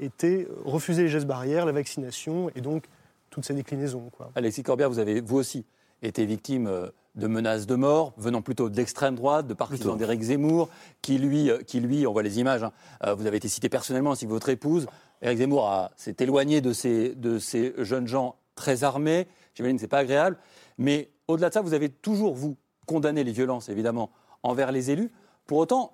[0.00, 2.84] étaient refuser les gestes barrières, la vaccination, et donc
[3.30, 4.10] toutes ces déclinaisons.
[4.16, 4.30] Quoi.
[4.34, 5.64] Alexis Corbière, vous avez vous aussi
[6.02, 6.70] été victime
[7.14, 10.68] de menaces de mort venant plutôt de l'extrême droite, de partisans d'Éric Zemmour,
[11.02, 14.26] qui lui, qui lui, on voit les images, hein, vous avez été cité personnellement ainsi
[14.26, 14.86] que votre épouse.
[15.22, 19.26] Éric Zemmour s'est éloigné de ces, de ces jeunes gens très armés.
[19.54, 20.36] J'imagine que ce n'est pas agréable.
[20.78, 22.56] Mais au-delà de ça, vous avez toujours, vous,
[22.86, 24.10] condamné les violences, évidemment,
[24.42, 25.10] envers les élus.
[25.46, 25.92] Pour autant,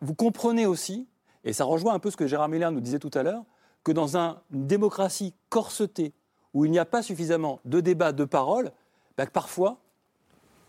[0.00, 1.06] vous comprenez aussi,
[1.44, 3.44] et ça rejoint un peu ce que Gérard Miller nous disait tout à l'heure,
[3.84, 6.12] que dans un- une démocratie corsetée,
[6.54, 8.72] où il n'y a pas suffisamment de débats, de paroles,
[9.16, 9.78] bah, que parfois,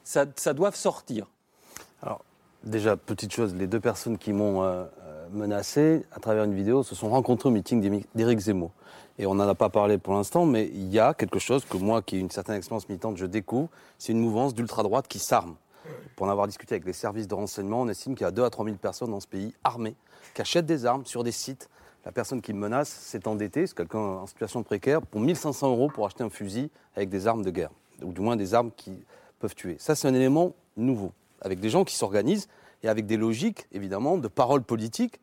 [0.03, 1.27] ça, doit sortir.
[2.01, 2.21] Alors,
[2.63, 6.83] déjà, petite chose, les deux personnes qui m'ont euh, euh, menacé à travers une vidéo
[6.83, 8.71] se sont rencontrées au meeting d'Éric Zemmour.
[9.19, 11.77] Et on n'en a pas parlé pour l'instant, mais il y a quelque chose que
[11.77, 13.69] moi, qui ai une certaine expérience militante, je découvre.
[13.97, 15.55] C'est une mouvance d'ultra-droite qui s'arme.
[16.15, 18.43] Pour en avoir discuté avec les services de renseignement, on estime qu'il y a 2
[18.43, 19.95] à 3 000 personnes dans ce pays armées
[20.33, 21.69] qui achètent des armes sur des sites.
[22.05, 25.89] La personne qui me menace s'est endettée, c'est quelqu'un en situation précaire, pour 1500 euros
[25.89, 29.05] pour acheter un fusil avec des armes de guerre, ou du moins des armes qui
[29.39, 29.77] peuvent tuer.
[29.79, 31.11] Ça, c'est un élément nouveau,
[31.41, 32.47] avec des gens qui s'organisent
[32.83, 35.19] et avec des logiques, évidemment, de paroles politiques.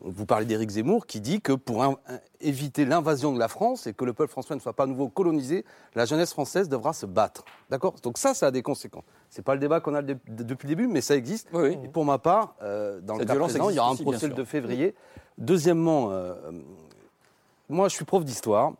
[0.00, 3.86] Vous parlez d'Éric Zemmour qui dit que pour un- un- éviter l'invasion de la France
[3.88, 5.64] et que le peuple français ne soit pas à nouveau colonisé,
[5.96, 7.44] la jeunesse française devra se battre.
[7.68, 7.94] D'accord?
[8.02, 9.02] Donc ça, ça a des conséquences.
[9.28, 11.48] C'est pas le débat qu'on a le dé- depuis le début, mais ça existe.
[11.84, 14.26] Et pour ma part, euh, dans Cette le cas présent, il y aura un procès
[14.26, 14.36] le sûr.
[14.36, 14.94] 2 février.
[15.36, 16.34] Deuxièmement, euh,
[17.68, 18.72] moi, je suis prof d'histoire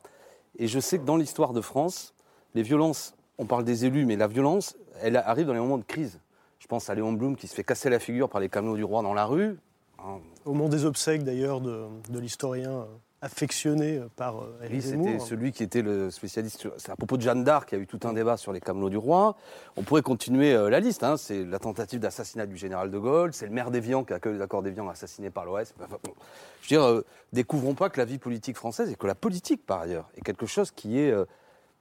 [0.58, 2.14] et je sais que dans l'histoire de France,
[2.54, 5.84] les violences on parle des élus, mais la violence, elle arrive dans les moments de
[5.84, 6.18] crise.
[6.58, 8.82] Je pense à Léon Blum qui se fait casser la figure par les camelots du
[8.82, 9.56] roi dans la rue.
[10.44, 12.84] Au moment des obsèques, d'ailleurs, de, de l'historien euh,
[13.20, 15.20] affectionné par euh, Oui, Éric c'était Zemmour.
[15.26, 16.68] celui qui était le spécialiste.
[16.78, 18.60] C'est à propos de Jeanne d'Arc, il y a eu tout un débat sur les
[18.60, 19.36] camelots du roi.
[19.76, 21.02] On pourrait continuer euh, la liste.
[21.02, 21.16] hein.
[21.16, 23.34] C'est la tentative d'assassinat du général de Gaulle.
[23.34, 25.74] C'est le maire d'Évian qui accueille l'accord d'Évian assassiné par l'OS.
[25.80, 26.12] Enfin, bon.
[26.62, 29.66] Je veux dire, euh, découvrons pas que la vie politique française et que la politique,
[29.66, 31.24] par ailleurs, est quelque chose qui est euh,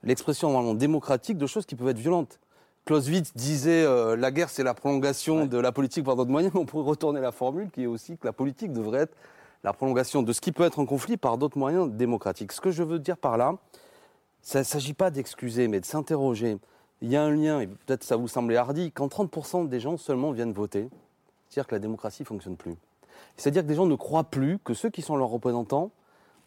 [0.02, 2.40] l'expression normalement démocratique de choses qui peuvent être violentes.
[2.88, 6.60] Clausewitz disait euh, la guerre c'est la prolongation de la politique par d'autres moyens, mais
[6.60, 9.14] on pourrait retourner la formule qui est aussi que la politique devrait être
[9.62, 12.50] la prolongation de ce qui peut être un conflit par d'autres moyens démocratiques.
[12.50, 13.56] Ce que je veux dire par là,
[14.40, 16.56] ça ne s'agit pas d'excuser, mais de s'interroger.
[17.02, 19.98] Il y a un lien, et peut-être ça vous semblait hardi, quand 30% des gens
[19.98, 20.88] seulement viennent voter,
[21.50, 22.76] c'est-à-dire que la démocratie ne fonctionne plus.
[23.36, 25.90] C'est-à-dire que des gens ne croient plus que ceux qui sont leurs représentants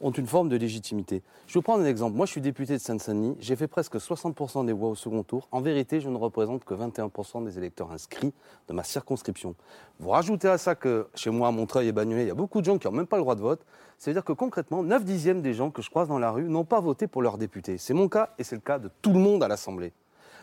[0.02, 1.22] ont une forme de légitimité.
[1.48, 2.16] Je vais prendre un exemple.
[2.16, 3.38] Moi, je suis député de Seine-Saint-Denis.
[3.40, 5.48] J'ai fait presque 60% des voix au second tour.
[5.52, 8.34] En vérité, je ne représente que 21% des électeurs inscrits
[8.68, 9.56] de ma circonscription.
[10.00, 12.62] Vous rajoutez à ça que chez moi, à Montreuil et Bagnolet, il y a beaucoup
[12.62, 13.66] de gens qui n'ont même pas le droit de vote.
[13.98, 16.50] Ça veut dire que concrètement, 9 dixièmes des gens que je croise dans la rue
[16.50, 17.78] n'ont pas voté pour leur député.
[17.78, 19.94] C'est mon cas et c'est le cas de tout le monde à l'Assemblée.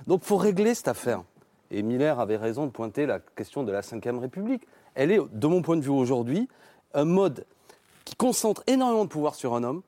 [0.06, 1.22] Donc il faut régler cette affaire.
[1.70, 4.66] Et Miller avait raison de pointer la question de la Ve République.
[4.94, 6.48] Elle est, de mon point de vue aujourd'hui,
[6.94, 7.44] un mode
[8.08, 9.82] qui concentre énormément de pouvoir sur un homme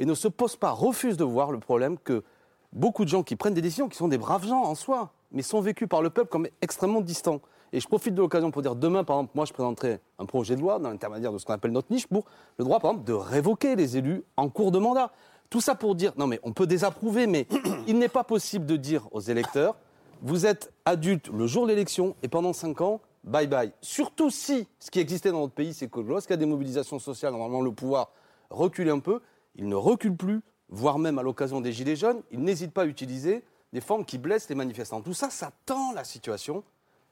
[0.00, 2.24] et ne se pose pas, refuse de voir le problème que
[2.72, 5.42] beaucoup de gens qui prennent des décisions, qui sont des braves gens en soi, mais
[5.42, 7.40] sont vécus par le peuple comme extrêmement distants.
[7.72, 10.56] Et je profite de l'occasion pour dire, demain, par exemple, moi, je présenterai un projet
[10.56, 12.24] de loi dans l'intermédiaire de ce qu'on appelle notre niche pour
[12.58, 15.12] le droit, par exemple, de révoquer les élus en cours de mandat.
[15.48, 17.46] Tout ça pour dire, non mais on peut désapprouver, mais
[17.86, 19.76] il n'est pas possible de dire aux électeurs,
[20.22, 23.72] vous êtes adulte le jour de l'élection et pendant 5 ans, bye bye.
[23.80, 26.98] Surtout si ce qui existait dans notre pays, c'est que lorsqu'il y a des mobilisations
[26.98, 28.12] sociales, normalement le pouvoir
[28.50, 29.20] recule un peu,
[29.56, 32.86] il ne recule plus, voire même à l'occasion des Gilets jaunes, il n'hésite pas à
[32.86, 35.00] utiliser des formes qui blessent les manifestants.
[35.00, 36.64] Tout ça, ça tend la situation.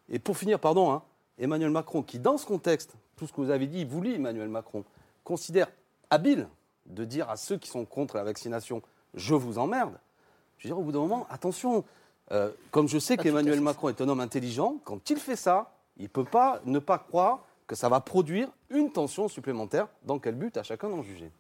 [0.09, 1.03] Et pour finir, pardon, hein,
[1.39, 4.49] Emmanuel Macron, qui dans ce contexte, tout ce que vous avez dit, vous lit Emmanuel
[4.49, 4.85] Macron,
[5.25, 5.69] considère
[6.11, 6.49] habile
[6.87, 8.83] de dire à ceux qui sont contre la vaccination,
[9.15, 9.99] je vous emmerde.
[10.57, 11.85] Je veux dire, au bout d'un moment, attention,
[12.33, 13.61] euh, comme je sais qu'Emmanuel.
[13.61, 16.99] Macron est un homme intelligent, quand il fait ça, il ne peut pas ne pas
[16.99, 19.89] croire que ça va produire une tension supplémentaire.
[20.05, 21.31] Dans quel but À chacun d'en juger.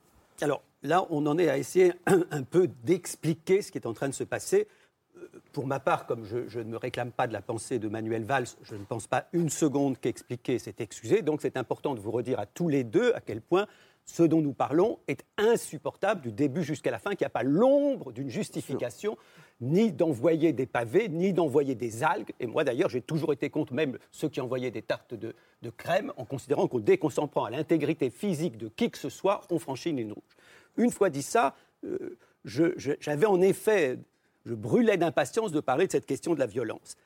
[0.41, 4.09] Alors là, on en est à essayer un, peu d'expliquer ce qui est en train
[4.09, 4.69] de se passer.
[5.17, 7.89] Euh, Pour ma part, comme je, je ne me réclame pas de la pensée de
[7.89, 11.23] Manuel Valls, je ne pense pas une seconde qu'expliquer, c'est excuser.
[11.23, 13.67] Donc c'est important de vous redire à tous les deux à quel point
[14.09, 17.43] ce dont nous parlons est insupportable du début jusqu'à la fin, qu'il n'y a pas
[17.43, 19.19] l'ombre d'une justification,
[19.61, 22.33] ni d'envoyer des pavés, ni d'envoyer des algues.
[22.41, 25.71] Et moi d'ailleurs, j'ai toujours été contre même ceux qui envoyaient des tartes de, de
[25.71, 29.11] crème, en considérant que dès qu'on s'en prend à l'intégrité physique de qui que ce
[29.11, 30.37] soit, on franchit une ligne rouge.
[30.79, 31.55] Une fois dit ça,
[31.85, 33.99] euh, j'avais en effet,
[34.47, 36.97] je brûlais d'impatience de parler de cette question de la violence.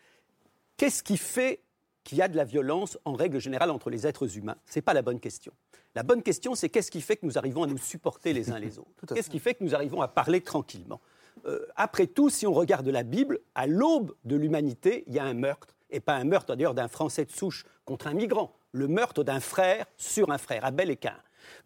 [0.77, 1.59] Qu'est-ce qui fait
[2.05, 4.57] qu'il y a de la violence en règle générale entre les êtres humains.
[4.67, 5.53] Ce n'est pas la bonne question.
[5.95, 8.59] La bonne question, c'est qu'est-ce qui fait que nous arrivons à nous supporter les uns
[8.59, 9.15] les autres?
[9.15, 11.01] Qu'est-ce qui fait que nous arrivons à parler tranquillement?
[11.47, 15.25] Euh, Après tout, si on regarde la Bible, à l'aube de l'humanité, il y a
[15.25, 18.89] un meurtre, et pas un meurtre d'ailleurs d'un Français de souche contre un migrant, le
[18.89, 21.17] meurtre d'un frère sur un frère, Abel et Cain.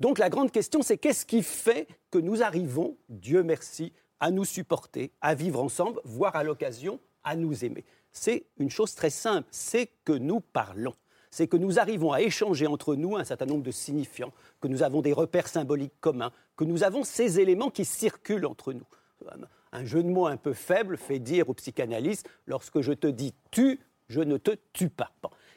[0.01, 4.45] Donc la grande question, c'est qu'est-ce qui fait que nous arrivons, Dieu merci, à nous
[4.45, 7.85] supporter, à vivre ensemble, voire à l'occasion à nous aimer?
[8.19, 10.95] C'est une chose très simple, c'est que nous parlons.
[11.31, 14.83] C'est que nous arrivons à échanger entre nous un certain nombre de signifiants, que nous
[14.83, 18.87] avons des repères symboliques communs, que nous avons ces éléments qui circulent entre nous.
[19.71, 23.35] Un jeu de mots un peu faible fait dire aux psychanalystes, lorsque je te dis
[23.51, 25.13] tu, je ne te tue pas.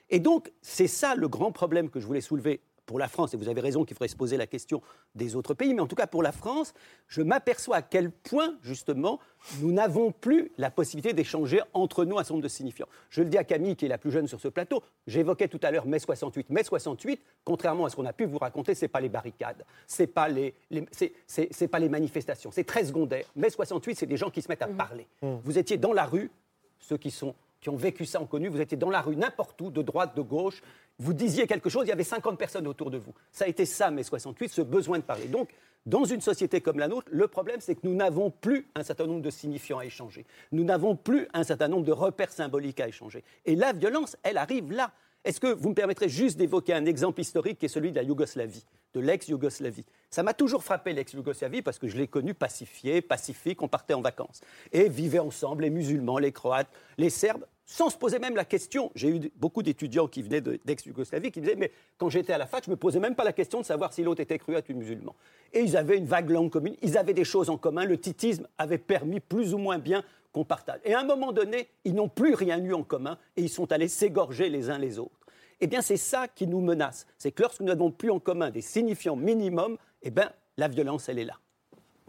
[0.09, 2.59] Et donc, c'est ça le grand problème que je voulais soulever
[2.89, 4.81] pour la France, et vous avez raison qu'il faudrait se poser la question
[5.13, 6.73] des autres pays, mais en tout cas pour la France,
[7.07, 9.19] je m'aperçois à quel point, justement,
[9.61, 12.87] nous n'avons plus la possibilité d'échanger entre nous un certain nombre de signifiants.
[13.11, 15.59] Je le dis à Camille, qui est la plus jeune sur ce plateau, j'évoquais tout
[15.61, 16.49] à l'heure mai 68.
[16.49, 20.07] Mai 68, contrairement à ce qu'on a pu vous raconter, c'est pas les barricades, c'est
[20.07, 23.25] pas les, les- c'est- c'est- c'est pas les manifestations, c'est très secondaire.
[23.35, 25.05] Mai 68, c'est des gens qui se mettent à parler.
[25.43, 26.31] Vous étiez dans la rue,
[26.79, 29.59] ceux qui sont qui ont vécu ça ont connu, vous étiez dans la rue n'importe
[29.61, 30.61] où, de droite, de gauche,
[30.97, 33.13] vous disiez quelque chose, il y avait 50 personnes autour de vous.
[33.31, 35.27] Ça a été ça, mai 68, ce besoin de parler.
[35.27, 35.49] Donc,
[35.85, 39.07] dans une société comme la nôtre, le problème, c'est que nous n'avons plus un certain
[39.07, 40.25] nombre de signifiants à échanger.
[40.51, 43.23] Nous n'avons plus un certain nombre de repères symboliques à échanger.
[43.45, 44.91] Et la violence, elle arrive là.
[45.25, 48.03] Est-ce que vous me permettrez juste d'évoquer un exemple historique qui est celui de la
[48.03, 48.63] Yougoslavie,
[48.93, 49.85] de l'ex-Yougoslavie?
[50.09, 54.01] Ça m'a toujours frappé l'ex-Yougoslavie parce que je l'ai connu pacifié, pacifique, on partait en
[54.01, 54.39] vacances.
[54.71, 58.91] Et vivaient ensemble les musulmans, les croates, les serbes, sans se poser même la question.
[58.95, 62.37] J'ai eu beaucoup d'étudiants qui venaient de- d'ex-Yougoslavie qui me disaient Mais quand j'étais à
[62.37, 64.69] la fac, je me posais même pas la question de savoir si l'autre était croate
[64.69, 65.15] ou musulman.
[65.53, 67.83] Et ils avaient une vague langue commune, ils avaient des choses en commun.
[67.83, 70.79] Le titisme avait permis plus ou moins bien qu'on partage.
[70.83, 73.71] Et à un moment donné, ils n'ont plus rien eu en commun et ils sont
[73.71, 75.19] allés s'égorger les uns les autres.
[75.61, 77.05] Eh bien, c'est ça qui nous menace.
[77.17, 81.09] C'est que lorsque nous n'avons plus en commun des signifiants minimums, eh bien, la violence,
[81.09, 81.35] elle est là.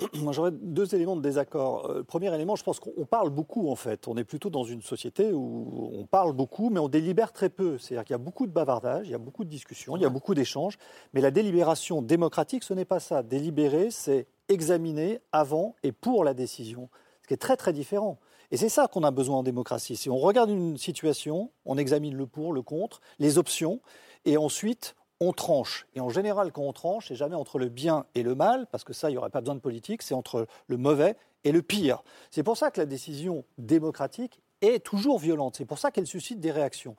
[0.15, 1.91] Moi, j'aurais deux éléments de désaccord.
[1.91, 4.09] Euh, premier élément, je pense qu'on parle beaucoup, en fait.
[4.09, 7.77] On est plutôt dans une société où on parle beaucoup, mais on délibère très peu.
[7.79, 10.07] C'est-à-dire qu'il y a beaucoup de bavardage, il y a beaucoup de discussions, il y
[10.07, 10.79] a beaucoup d'échanges.
[11.13, 13.23] Mais la délibération démocratique, ce n'est pas ça.
[13.23, 16.89] Délibérer, c'est examiner avant et pour la décision,
[17.31, 18.19] qui est très, très différent.
[18.51, 19.95] Et c'est ça qu'on a besoin en démocratie.
[19.95, 23.79] Si on regarde une situation, on examine le pour, le contre, les options,
[24.25, 25.87] et ensuite on tranche.
[25.95, 28.83] Et en général, quand on tranche, c'est jamais entre le bien et le mal, parce
[28.83, 31.15] que ça, il n'y aurait pas besoin de politique, c'est entre le mauvais
[31.45, 32.03] et le pire.
[32.33, 35.55] C'est pour ça que la décision démocratique est toujours violente.
[35.57, 36.97] C'est pour ça qu'elle suscite des réactions.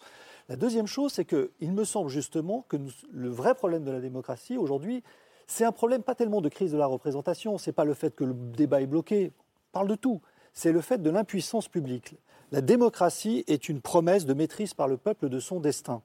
[0.47, 2.77] La deuxième chose, c'est qu'il me semble justement que
[3.11, 5.03] le vrai problème de la démocratie aujourd'hui,
[5.45, 8.23] c'est un problème pas tellement de crise de la représentation, c'est pas le fait que
[8.23, 9.33] le débat est bloqué,
[9.71, 10.21] parle de tout,
[10.53, 12.15] c'est le fait de l'impuissance publique.
[12.51, 16.01] La démocratie est une promesse de maîtrise par le peuple de son destin.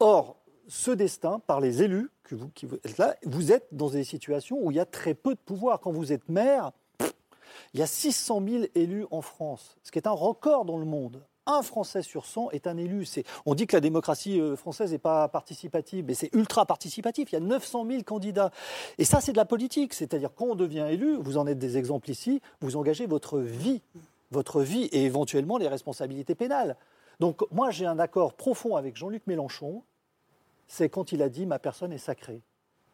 [0.00, 0.36] Or,
[0.68, 2.10] ce destin, par les élus,
[2.84, 5.80] êtes là, vous êtes dans des situations où il y a très peu de pouvoir.
[5.80, 6.72] Quand vous êtes maire,
[7.72, 10.84] il y a 600 000 élus en France, ce qui est un record dans le
[10.84, 11.24] monde.
[11.48, 13.04] Un Français sur 100 est un élu.
[13.44, 17.32] On dit que la démocratie euh, française n'est pas participative, mais c'est ultra participatif.
[17.32, 18.52] Il y a 900 000 candidats.
[18.98, 19.94] Et ça, c'est de la politique.
[19.94, 23.82] C'est-à-dire, quand on devient élu, vous en êtes des exemples ici, vous engagez votre vie,
[24.30, 26.76] votre vie et éventuellement les responsabilités pénales.
[27.18, 29.82] Donc, moi, j'ai un accord profond avec Jean-Luc Mélenchon
[30.68, 32.42] c'est quand il a dit ma personne est sacrée.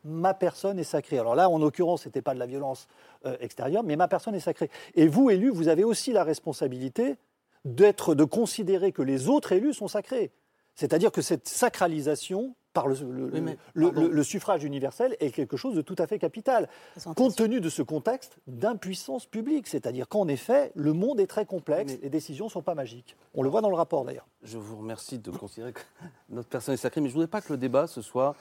[0.04, 1.18] Ma personne est sacrée.
[1.18, 2.88] Alors là, en l'occurrence, ce n'était pas de la violence
[3.26, 4.70] euh, extérieure, mais ma personne est sacrée.
[4.94, 7.16] Et vous, élus, vous avez aussi la responsabilité
[7.64, 10.32] d'être, de considérer que les autres élus sont sacrés.
[10.74, 16.18] C'est-à-dire que cette sacralisation par le, suffrage universel est quelque chose de tout à fait
[16.18, 16.68] capital,
[17.14, 19.68] compte tenu de ce contexte d'impuissance publique.
[19.68, 23.16] C'est-à-dire qu'en effet, le monde est très complexe, les décisions ne sont pas magiques.
[23.32, 24.26] On le voit dans le rapport d'ailleurs.
[24.42, 25.80] Je vous remercie de considérer que
[26.30, 28.34] notre personne est sacrée, mais je ne voudrais pas que le débat, ce soit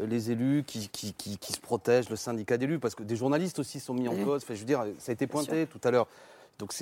[0.00, 3.80] euh, les élus qui, qui, se protègent, le syndicat d'élus, parce que des journalistes aussi
[3.80, 4.44] sont mis en cause.
[4.48, 6.06] je veux dire, ça a été pointé tout à l'heure.
[6.60, 6.72] Donc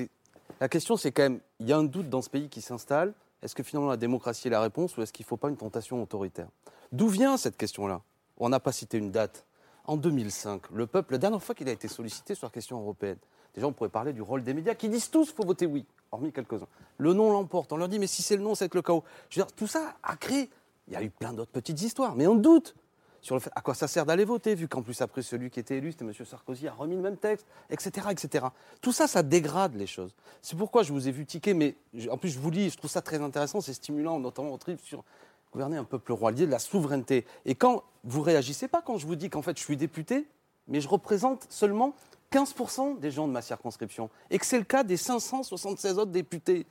[0.60, 3.14] la question, c'est quand même, il y a un doute dans ce pays qui s'installe.
[3.42, 5.56] Est-ce que finalement la démocratie est la réponse ou est-ce qu'il ne faut pas une
[5.56, 6.48] tentation autoritaire?
[6.90, 8.02] D'où vient cette question-là?
[8.38, 9.44] On n'a pas cité une date.
[9.84, 13.16] En 2005, le peuple, la dernière fois qu'il a été sollicité sur la question européenne,
[13.54, 16.32] déjà on pourrait parler du rôle des médias qui disent tous faut voter oui, hormis
[16.32, 16.66] quelques-uns.
[16.98, 17.72] Le non l'emporte.
[17.72, 19.04] On leur dit mais si c'est le non, c'est le chaos.
[19.30, 20.50] Je veux tout ça a créé.
[20.88, 22.74] Il y a eu plein d'autres petites histoires, mais on doute
[23.20, 25.92] sur à quoi ça sert d'aller voter, vu qu'en plus après celui qui était élu,
[25.92, 26.12] c'était M.
[26.24, 28.46] Sarkozy, a remis le même texte, etc., etc.
[28.80, 30.14] Tout ça, ça dégrade les choses.
[30.42, 31.74] C'est pourquoi je vous ai vu tiquer, mais
[32.10, 34.80] en plus je vous lis, je trouve ça très intéressant, c'est stimulant, notamment au trip
[34.80, 35.04] sur
[35.52, 37.24] gouverner un peuple roi, de la souveraineté.
[37.44, 40.26] Et quand vous réagissez pas quand je vous dis qu'en fait je suis député,
[40.68, 41.94] mais je représente seulement
[42.32, 46.66] 15% des gens de ma circonscription, et que c'est le cas des 576 autres députés.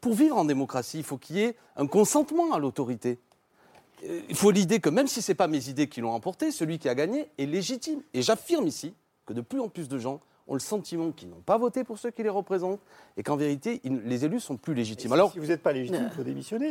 [0.00, 3.18] pour vivre en démocratie, il faut qu'il y ait un consentement à l'autorité.
[4.04, 6.50] Euh, il faut l'idée que même si ce n'est pas mes idées qui l'ont emporté,
[6.50, 8.02] celui qui a gagné est légitime.
[8.14, 8.94] Et j'affirme ici
[9.26, 11.98] que de plus en plus de gens ont le sentiment qu'ils n'ont pas voté pour
[11.98, 12.80] ceux qui les représentent
[13.16, 15.12] et qu'en vérité, les élus sont plus légitimes.
[15.12, 16.70] Alors, si vous n'êtes pas légitime, il faut démissionner.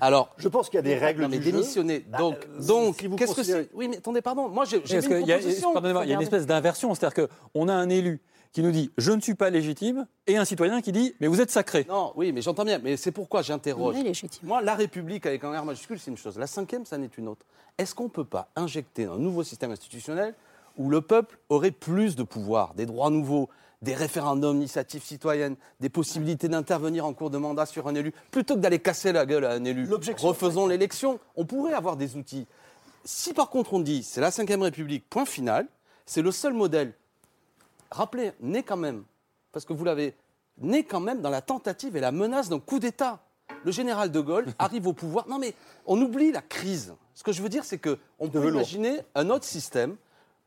[0.00, 2.06] Alors, je pense qu'il y a des règles non, mais du démissionner.
[2.10, 2.18] Jeu.
[2.18, 4.48] Donc, bah, donc qu'est-ce que c'est Oui, mais attendez, pardon.
[4.48, 5.20] Moi, j'ai une proposition.
[5.20, 8.22] Il y a une espèce d'inversion, c'est-à-dire qu'on a un élu
[8.52, 11.40] qui nous dit je ne suis pas légitime et un citoyen qui dit mais vous
[11.40, 11.86] êtes sacré.
[11.88, 13.96] Non, oui, mais j'entends bien, mais c'est pourquoi j'interroge.
[14.42, 16.38] Moi, la République avec un R majuscule, c'est une chose.
[16.38, 17.44] La cinquième, ça n'est une autre.
[17.78, 20.34] Est-ce qu'on ne peut pas injecter un nouveau système institutionnel
[20.76, 23.48] où le peuple aurait plus de pouvoir, des droits nouveaux,
[23.82, 28.54] des référendums initiatives citoyennes, des possibilités d'intervenir en cours de mandat sur un élu, plutôt
[28.54, 29.88] que d'aller casser la gueule à un élu?
[30.18, 31.20] Refaisons l'élection.
[31.36, 32.46] On pourrait avoir des outils.
[33.04, 35.66] Si par contre on dit c'est la Ve République, point final,
[36.06, 36.92] c'est le seul modèle
[37.90, 39.04] rappelez, né quand même,
[39.52, 40.14] parce que vous l'avez,
[40.58, 43.20] né quand même dans la tentative et la menace d'un coup d'État.
[43.64, 45.28] Le général de Gaulle arrive au pouvoir.
[45.28, 45.54] Non, mais
[45.86, 46.94] on oublie la crise.
[47.14, 49.96] Ce que je veux dire, c'est qu'on peut imaginer un autre système.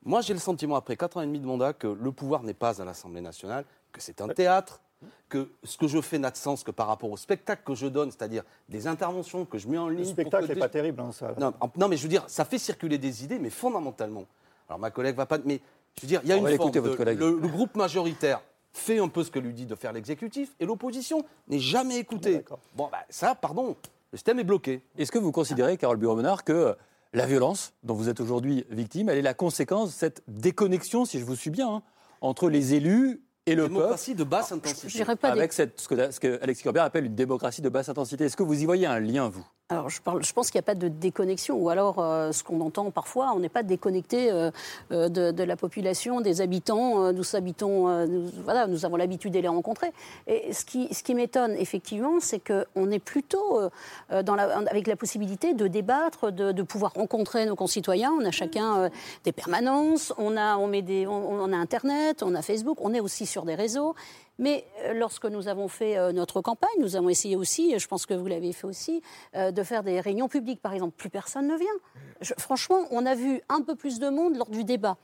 [0.03, 2.53] Moi, j'ai le sentiment, après 4 ans et demi de mandat, que le pouvoir n'est
[2.53, 4.81] pas à l'Assemblée nationale, que c'est un théâtre,
[5.29, 7.87] que ce que je fais n'a de sens que par rapport au spectacle que je
[7.87, 9.99] donne, c'est-à-dire des interventions que je mets en ligne.
[9.99, 11.33] Le spectacle n'est pas terrible, hein, ça.
[11.39, 14.25] Non, non, mais je veux dire, ça fait circuler des idées, mais fondamentalement.
[14.67, 15.37] Alors ma collègue va pas.
[15.43, 15.59] Mais
[15.95, 18.41] je veux dire, il y a une forme le, groupe majoritaire
[18.73, 22.43] fait un peu ce que lui dit de faire l'exécutif et l'opposition n'est jamais écoutée.
[22.75, 23.75] Bon, bah, ça, pardon,
[24.11, 24.81] le système est bloqué.
[24.97, 26.75] Est-ce que vous considérez, Carole Bureau-Menard, que
[27.13, 31.19] la violence dont vous êtes aujourd'hui victime, elle est la conséquence de cette déconnexion, si
[31.19, 31.83] je vous suis bien, hein,
[32.21, 35.03] entre les élus et le démocratie de basse intensité.
[35.23, 38.25] Avec cette, ce que, ce que Alexis Corbert appelle une démocratie de basse intensité.
[38.25, 39.45] Est-ce que vous y voyez un lien, vous?
[39.71, 42.43] Alors, je, parle, je pense qu'il n'y a pas de déconnexion, ou alors euh, ce
[42.43, 44.51] qu'on entend parfois, on n'est pas déconnecté euh,
[44.91, 47.05] euh, de, de la population, des habitants.
[47.05, 48.05] euh, nous habitons, euh,
[48.43, 49.93] voilà, nous avons l'habitude de les rencontrer.
[50.27, 53.69] Et ce qui, ce qui m'étonne, effectivement, c'est qu'on est plutôt euh,
[54.11, 58.11] euh, dans la, avec la possibilité de débattre, de, de pouvoir rencontrer nos concitoyens.
[58.19, 58.89] On a chacun euh,
[59.23, 62.99] des permanences, on a, on, met des, on a Internet, on a Facebook, on est
[62.99, 63.95] aussi sur des réseaux.
[64.39, 67.87] Mais euh, lorsque nous avons fait euh, notre campagne, nous avons essayé aussi, et je
[67.87, 69.01] pense que vous l'avez fait aussi,
[69.35, 70.95] euh, de faire des réunions publiques, par exemple.
[70.97, 72.33] Plus personne ne vient.
[72.37, 74.97] Franchement, on a vu un peu plus de monde lors du débat.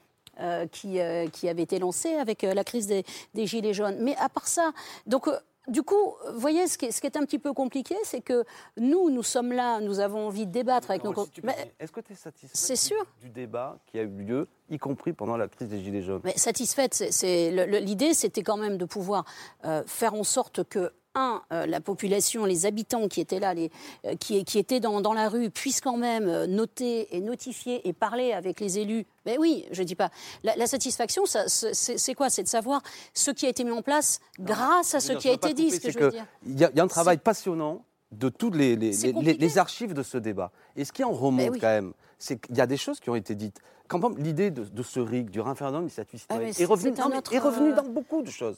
[0.71, 0.99] qui,
[1.33, 3.03] qui avait été lancé avec la crise des,
[3.33, 3.97] des Gilets jaunes.
[4.01, 4.71] Mais à part ça,
[5.07, 5.27] donc
[5.67, 8.21] du coup, vous voyez, ce qui, est, ce qui est un petit peu compliqué, c'est
[8.21, 8.43] que
[8.77, 11.13] nous, nous sommes là, nous avons envie de débattre avec nos...
[11.13, 11.41] Si
[11.79, 13.05] Est-ce que tu es satisfait du- sûr.
[13.21, 16.21] du débat qui a eu lieu, y compris pendant la crise des Gilets jaunes?
[16.23, 19.25] Mais satisfaite, l'idée, c'était quand même de pouvoir
[19.65, 23.71] euh, faire en sorte que un, euh, la population, les habitants qui étaient là, les,
[24.05, 27.87] euh, qui, qui étaient dans, dans la rue, puissent quand même euh, noter et notifier
[27.87, 29.05] et parler avec les élus.
[29.25, 30.09] Mais oui, je dis pas.
[30.43, 32.29] La, la satisfaction, c'est quoi?
[32.29, 32.81] C'est de savoir
[33.13, 35.75] ce qui a été mis en place grâce à ce qui a été dit, couper,
[35.75, 36.25] ce que c'est je veux que dire.
[36.45, 39.13] Il y, a- il y a un travail passionnant de toutes les, les, C'est les-
[39.13, 39.37] compliqué.
[39.37, 40.51] les archives de ce débat.
[40.75, 41.59] Et ce qui en remonte Ben oui.
[41.59, 43.59] quand même, c'est qu'il y a des choses qui ont été dites.
[43.89, 48.29] Quand l'idée de, de ce RIC, du référendum citoyenne, mais est revenue, dans beaucoup de
[48.29, 48.57] choses.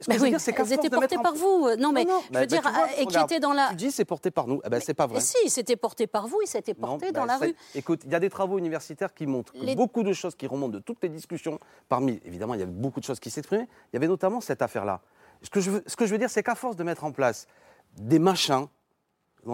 [0.00, 1.68] Ce que veux oui, dire, c'est qu'à elles étaient portées en- par vous.
[1.78, 3.68] Non, mais non, je bah, veux bah, dire, vois, et qui étaient dans la.
[3.70, 4.60] Tu dis c'est porté par nous.
[4.64, 5.20] Eh ben, c'est pas vrai.
[5.20, 7.54] Si, c'était porté par vous, et c'était porté dans Ben, la rue.
[7.74, 10.72] Écoute, il y a des travaux universitaires qui montrent que beaucoup de choses qui remontent
[10.72, 13.94] de toutes les discussions, parmi, évidemment, il y avait beaucoup de choses qui s'exprimaient, il
[13.94, 15.00] y avait notamment cette affaire-là.
[15.42, 17.12] Ce que je veux, ce que je veux dire, c'est qu'à force de mettre en
[17.12, 17.46] place
[17.98, 18.66] des machins,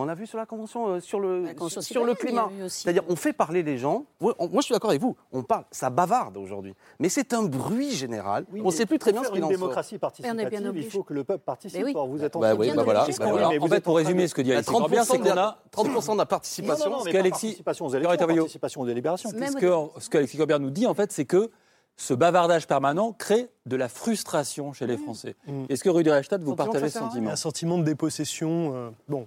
[0.00, 2.48] on a vu sur la convention euh, sur le, convention sur le climat.
[2.68, 4.04] C'est-à-dire, on fait parler les gens.
[4.20, 5.16] Ouais, on- moi, je suis d'accord avec vous.
[5.32, 6.74] On parle, ça bavarde aujourd'hui.
[6.98, 8.46] Mais c'est un bruit général.
[8.52, 9.60] on ne sait plus très bien ce qu'il en une sort.
[9.60, 11.82] démocratie participative, il faut que le peuple participe.
[11.84, 11.92] Oui.
[11.94, 13.26] Or, vous êtes en Bah train de oui, bah voilà, bah
[13.60, 15.58] En fait, pour résumer ce que dit Alexis Corbière, c'est 30% de qu'on la- a
[15.70, 16.84] 30% de la participation.
[16.90, 18.42] Non, non, non, Ce mais que pas Alexis- participation aux Florent élections, Tabaillot.
[18.42, 19.30] participation aux délibérations.
[19.30, 21.50] Ce que, ce que Alexis Corbière nous dit, en fait, c'est que
[21.96, 25.36] ce bavardage permanent crée de la frustration chez les Français.
[25.68, 28.72] Est-ce que Rudi Reichstadt, vous partagez ce sentiment Un sentiment de dépossession.
[28.74, 29.26] euh, bon.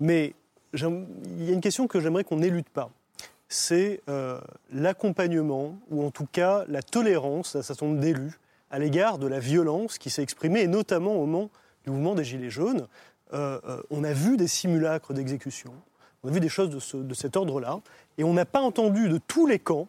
[0.00, 0.34] Mais
[0.72, 2.90] il y a une question que j'aimerais qu'on n'élude pas.
[3.48, 4.40] C'est euh,
[4.72, 8.38] l'accompagnement, ou en tout cas la tolérance d'un certain nombre d'élus
[8.70, 11.50] à l'égard de la violence qui s'est exprimée, et notamment au moment
[11.84, 12.88] du mouvement des Gilets jaunes.
[13.32, 15.72] Euh, euh, on a vu des simulacres d'exécution,
[16.22, 17.80] on a vu des choses de cet ordre-là,
[18.18, 19.88] et on n'a pas entendu de tous les camps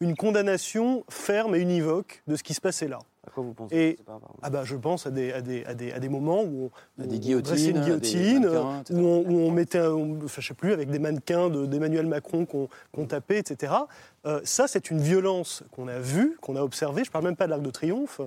[0.00, 2.98] une condamnation ferme et univoque de ce qui se passait là.
[3.26, 5.74] À quoi vous pensez Et pas ah bah, je pense à des, à des, à
[5.74, 8.40] des, à des moments où on, À des on guillotines, dressait une à des guillotine,
[8.46, 11.66] mannequins, où, on, où on mettait, on- enfin, je sais plus, avec des mannequins de-
[11.66, 13.72] d'Emmanuel Macron qu'on qu'on tapait, etc.
[14.26, 17.04] Euh, ça, c'est une violence qu'on a vue, qu'on a observée.
[17.04, 18.20] Je parle même pas de l'Arc de Triomphe.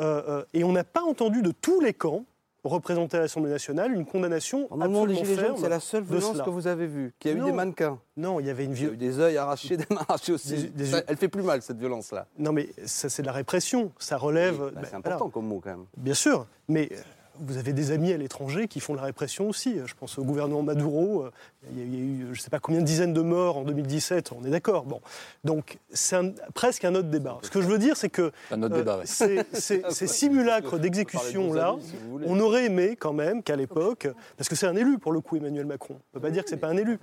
[0.00, 2.24] Euh, euh, et on n'a pas entendu de tous les camps
[2.64, 6.40] représentés à l'Assemblée nationale une condamnation des absolument Gilets jaunes, ferme c'est la seule violence
[6.42, 7.12] que vous avez vue.
[7.18, 7.98] Qu'il y a eu des mannequins.
[8.16, 8.98] Non, il y avait une violence.
[8.98, 10.54] des œils arrachés, des mains arrachées aussi.
[10.54, 12.26] Des- des Ça, yeux- elle fait plus mal, cette violence-là.
[12.38, 13.92] Non, mais ça, c'est de la répression.
[13.98, 14.58] Ça relève.
[14.58, 15.84] Bah, ben, c'est important comme mot, quand même.
[15.96, 16.96] Bien sûr, mais euh,
[17.40, 19.76] vous avez des amis à l'étranger qui font de la répression aussi.
[19.84, 21.22] Je pense au gouvernement Maduro.
[21.24, 21.30] euh,
[21.72, 24.32] Il y a, eu, je ne sais pas combien de dizaines de morts en 2017.
[24.32, 24.84] On est d'accord.
[24.84, 25.00] Bon,
[25.42, 27.38] donc c'est un- presque un autre débat.
[27.42, 29.06] Ce que je veux dire, c'est que euh, Un autre débat, ouais.
[29.06, 31.76] ces, ces- ces simulacres d'exécution là,
[32.26, 35.36] on aurait aimé quand même qu'à l'époque, parce que c'est un élu pour le coup,
[35.36, 35.94] Emmanuel Macron.
[35.94, 36.98] On ne peut pas dire que c'est pas un élu.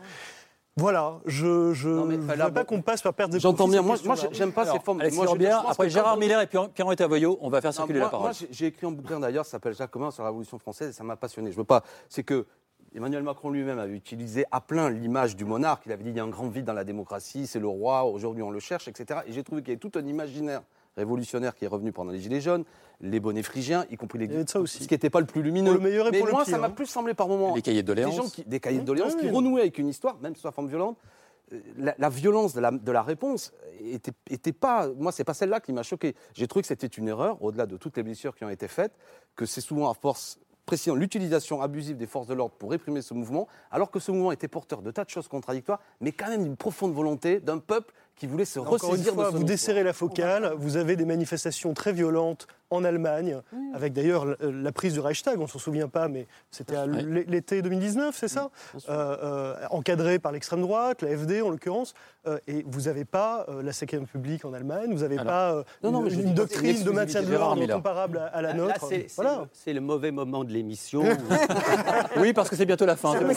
[0.77, 2.15] Voilà, je je ne
[2.47, 3.81] veux pas qu'on passe par perte de J'entends bien.
[3.81, 3.97] Moi,
[4.31, 4.99] j'aime pas Alors, ces formes.
[4.99, 7.71] Moi, je- je Corbière, pense après Gérard Miller et Pierre- Pierre-Henri Tavoyot, on va faire
[7.71, 8.25] Non, circuler moi, la parole.
[8.27, 10.89] moi, j'ai- j'ai écrit un bouquin d'ailleurs, ça s'appelle Jacques Commun sur la Révolution française
[10.89, 11.51] et ça m'a passionné.
[11.51, 11.83] Je veux pas.
[12.07, 12.45] C'est que
[12.95, 15.83] Emmanuel Macron lui-même avait utilisé à plein l'image du monarque.
[15.87, 18.05] Il avait dit il y a un grand vide dans la démocratie, c'est le roi,
[18.05, 19.19] aujourd'hui on le cherche, etc.
[19.27, 20.61] Et j'ai trouvé qu'il y avait tout un imaginaire
[20.97, 22.63] révolutionnaire qui est revenu pendant les Gilets jaunes,
[22.99, 24.83] les bonnets phrygiens, y compris les aussi.
[24.83, 25.71] ce qui n'était pas le plus lumineux.
[25.73, 26.71] Pour le meilleur et Mais pour le moi, pire, ça m'a hein.
[26.71, 27.55] plus semblé par moments.
[27.55, 28.15] Les cahiers de des, doléances.
[28.15, 29.35] gens qui, des cahiers de doléances Oui, qui oui.
[29.35, 30.97] renouaient avec une histoire, même sous la forme violente.
[31.53, 34.87] Euh, La, la violence de la, de la réponse était, était pas.
[34.97, 36.15] Moi, c'est pas celle-là qui m'a choqué.
[36.33, 38.93] J'ai trouvé que c'était une erreur, au-delà de toutes les blessures qui ont été faites,
[39.35, 43.13] que c'est souvent à force précisant l'utilisation abusive des forces de l'ordre pour réprimer ce
[43.15, 46.43] mouvement, alors que ce mouvement était porteur de tas de choses contradictoires, mais quand même
[46.43, 49.43] d'une profonde volonté d'un peuple qui voulait se Encore une ressaisir fois, de ce vous
[49.43, 53.41] desserrez la focale, vous avez des manifestations très violentes en Allemagne,
[53.73, 57.61] avec d'ailleurs la prise du Reichstag, on ne s'en souvient pas, mais c'était à l'été
[57.61, 58.49] 2019, c'est ça?
[58.89, 61.93] Euh, euh, Encadré par l'extrême droite, la FD en l'occurrence,
[62.27, 65.63] euh, et vous n'avez pas euh, la Cinquième République en Allemagne, vous n'avez pas euh,
[65.83, 68.85] non, non, une, doctrine de maintien de l'ordre comparable à, à la Là, nôtre.
[68.87, 69.47] c'est c'est voilà.
[69.65, 71.03] le, mauvais moment de l'émission.
[72.17, 73.13] Oui, parce que c'est bientôt la fin.
[73.15, 73.33] vrai,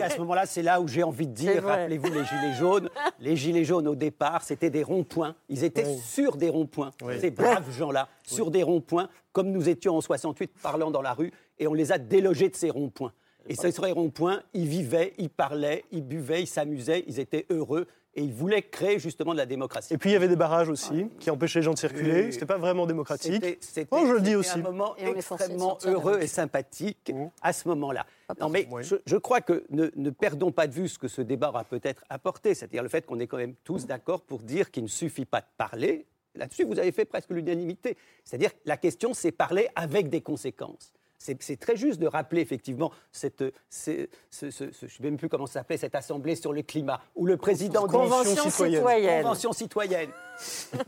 [0.00, 2.90] qu'à ce moment-là, c'est là où j'ai envie de dire, rappelez-vous les gilets jaunes.
[3.20, 5.34] Les gilets jaunes, au départ, c'était des ronds-points.
[5.48, 6.90] Ils étaient sur des ronds-points.
[7.20, 11.32] Ces braves gens-là, sur des ronds-points, comme nous étions en 68 parlant dans la rue,
[11.58, 13.12] et on les a délogés de ces ronds-points.
[13.48, 17.86] Et ces rond-point, ils vivaient, ils parlaient, ils buvaient, ils s'amusaient, ils étaient heureux.
[18.16, 19.94] Et ils voulaient créer justement de la démocratie.
[19.94, 22.24] Et puis il y avait des barrages aussi qui empêchaient les gens de circuler.
[22.24, 22.32] Oui.
[22.32, 23.42] C'était pas vraiment démocratique.
[23.60, 24.58] C'était- Oh, je le dis aussi.
[24.58, 28.04] un moment Et extrêmement heureux et sympathique à ce moment-là.
[28.40, 28.82] Non, mais Oui.
[28.82, 31.62] je, je crois que ne, ne perdons pas de vue ce que ce débat aura
[31.62, 34.88] peut-être apporté, c'est-à-dire le fait qu'on est quand même tous d'accord pour dire qu'il ne
[34.88, 36.04] suffit pas de parler.
[36.34, 37.96] Là-dessus, vous avez fait presque l'unanimité.
[38.24, 40.92] C'est-à-dire que la question, c'est parler avec des conséquences.
[41.22, 45.18] C'est très juste de rappeler effectivement cette, ce- ce- ce- ce- je ne sais même
[45.18, 49.22] plus comment ça s'appelait, cette assemblée sur le climat, où le président dit- Convention citoyenne.
[49.22, 50.08] Convention citoyenne.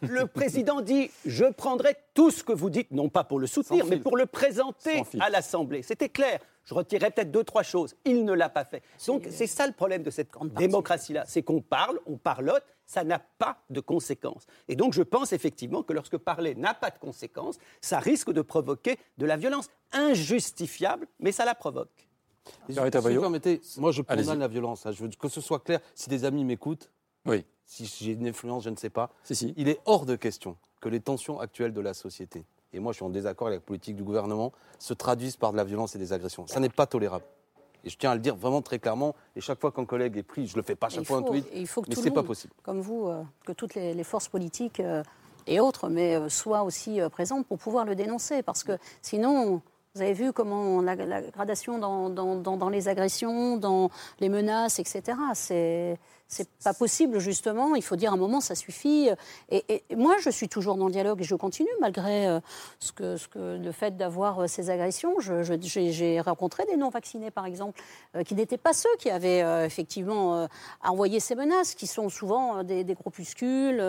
[0.01, 3.85] Le président dit Je prendrai tout ce que vous dites, non pas pour le soutenir,
[3.85, 5.83] mais pour le présenter à l'Assemblée.
[5.83, 6.41] C'était clair.
[6.65, 7.95] Je retirerai peut-être deux, trois choses.
[8.07, 8.83] Il ne l'a pas fait.
[9.09, 11.25] Donc, c'est ça le problème de cette démocratie-là.
[11.27, 14.47] C'est qu'on parle, on parlote, ça n'a pas de conséquences.
[14.69, 18.43] Et donc, je pense effectivement que lorsque parler n'a pas de conséquences, ça risque de
[18.43, 22.07] provoquer de la violence injustifiable, mais ça la provoque.
[22.69, 24.85] Si vous permettez, moi je condamne la violence.
[24.85, 24.93] hein.
[24.93, 25.81] Je veux que ce soit clair.
[25.95, 26.91] Si des amis m'écoutent,
[27.25, 27.47] Oui.
[27.65, 29.11] si j'ai une influence, je ne sais pas.
[29.25, 29.55] Si, si.
[29.57, 32.97] Il est hors de question que les tensions actuelles de la société, et moi je
[32.97, 35.99] suis en désaccord avec la politique du gouvernement, se traduisent par de la violence et
[35.99, 36.47] des agressions.
[36.47, 37.25] Ça n'est pas tolérable.
[37.85, 39.15] Et je tiens à le dire vraiment très clairement.
[39.37, 41.23] Et chaque fois qu'un collègue est pris, je le fais pas chaque il fois un
[41.23, 42.53] tweet, et il faut que mais tout le c'est pas possible.
[42.63, 45.03] Comme vous, euh, que toutes les, les forces politiques euh,
[45.47, 48.43] et autres, mais euh, soient aussi présentes pour pouvoir le dénoncer.
[48.43, 49.61] Parce que sinon,
[49.95, 54.29] vous avez vu comment la, la gradation dans, dans- dans- dans les agressions, dans les
[54.29, 55.19] menaces, etc.
[55.35, 55.99] C'est
[56.35, 57.75] c'est pas possible justement.
[57.75, 59.11] Il faut dire à un moment ça suffit.
[59.51, 62.41] Et, et moi, je suis toujours dans le dialogue et je continue malgré euh,
[62.81, 65.15] ce que, ce que le fait d'avoir euh, ces agressions.
[65.21, 67.79] J'ai rencontré des non vaccinés par exemple
[68.17, 70.49] euh, qui n'étaient pas ceux qui avaient effectivement
[70.83, 73.85] envoyé ces menaces, qui sont souvent des, des groupuscules,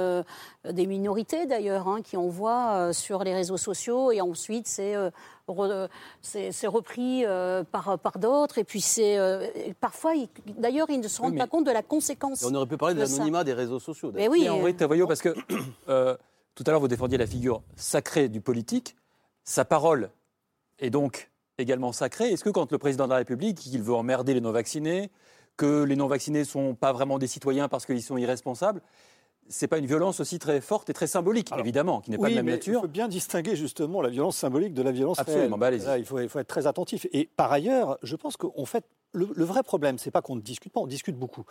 [0.69, 4.95] des minorités d'ailleurs, hein, qui envoient sur les réseaux sociaux et ensuite c'est
[5.47, 5.87] re-
[6.21, 7.23] c'est c'est repris
[7.71, 9.17] par, par d'autres et puis c'est
[9.79, 10.13] parfois
[10.57, 12.32] d'ailleurs ils ne se rendent mais- pas compte de la conséquence.
[12.41, 14.11] Et on aurait pu parler de l'anonymat des réseaux sociaux.
[14.13, 15.33] Mais oui, Et en euh, vrai, Tavoyot, parce que
[15.89, 16.15] euh,
[16.55, 18.95] tout à l'heure, vous défendiez la figure sacrée du politique.
[19.43, 20.09] Sa parole
[20.79, 22.29] est donc également sacrée.
[22.31, 25.11] Est-ce que quand le président de la République, il veut emmerder les non-vaccinés,
[25.57, 28.81] que les non-vaccinés ne sont pas vraiment des citoyens parce qu'ils sont irresponsables,
[29.49, 32.31] c'est pas une violence aussi très forte et très symbolique, évidemment, qui n'est pas Oui,
[32.31, 35.19] de même mais nature Il faut bien distinguer justement la violence symbolique de la violence
[35.19, 35.79] Absolument, réelle.
[35.79, 35.85] bah.
[35.85, 37.07] Là, il, faut, il faut être très attentif.
[37.11, 40.73] Et par ailleurs, je pense qu'en fait, le, vrai problème, c'est pas qu'on ne discute
[40.73, 41.45] pas, on discute beaucoup.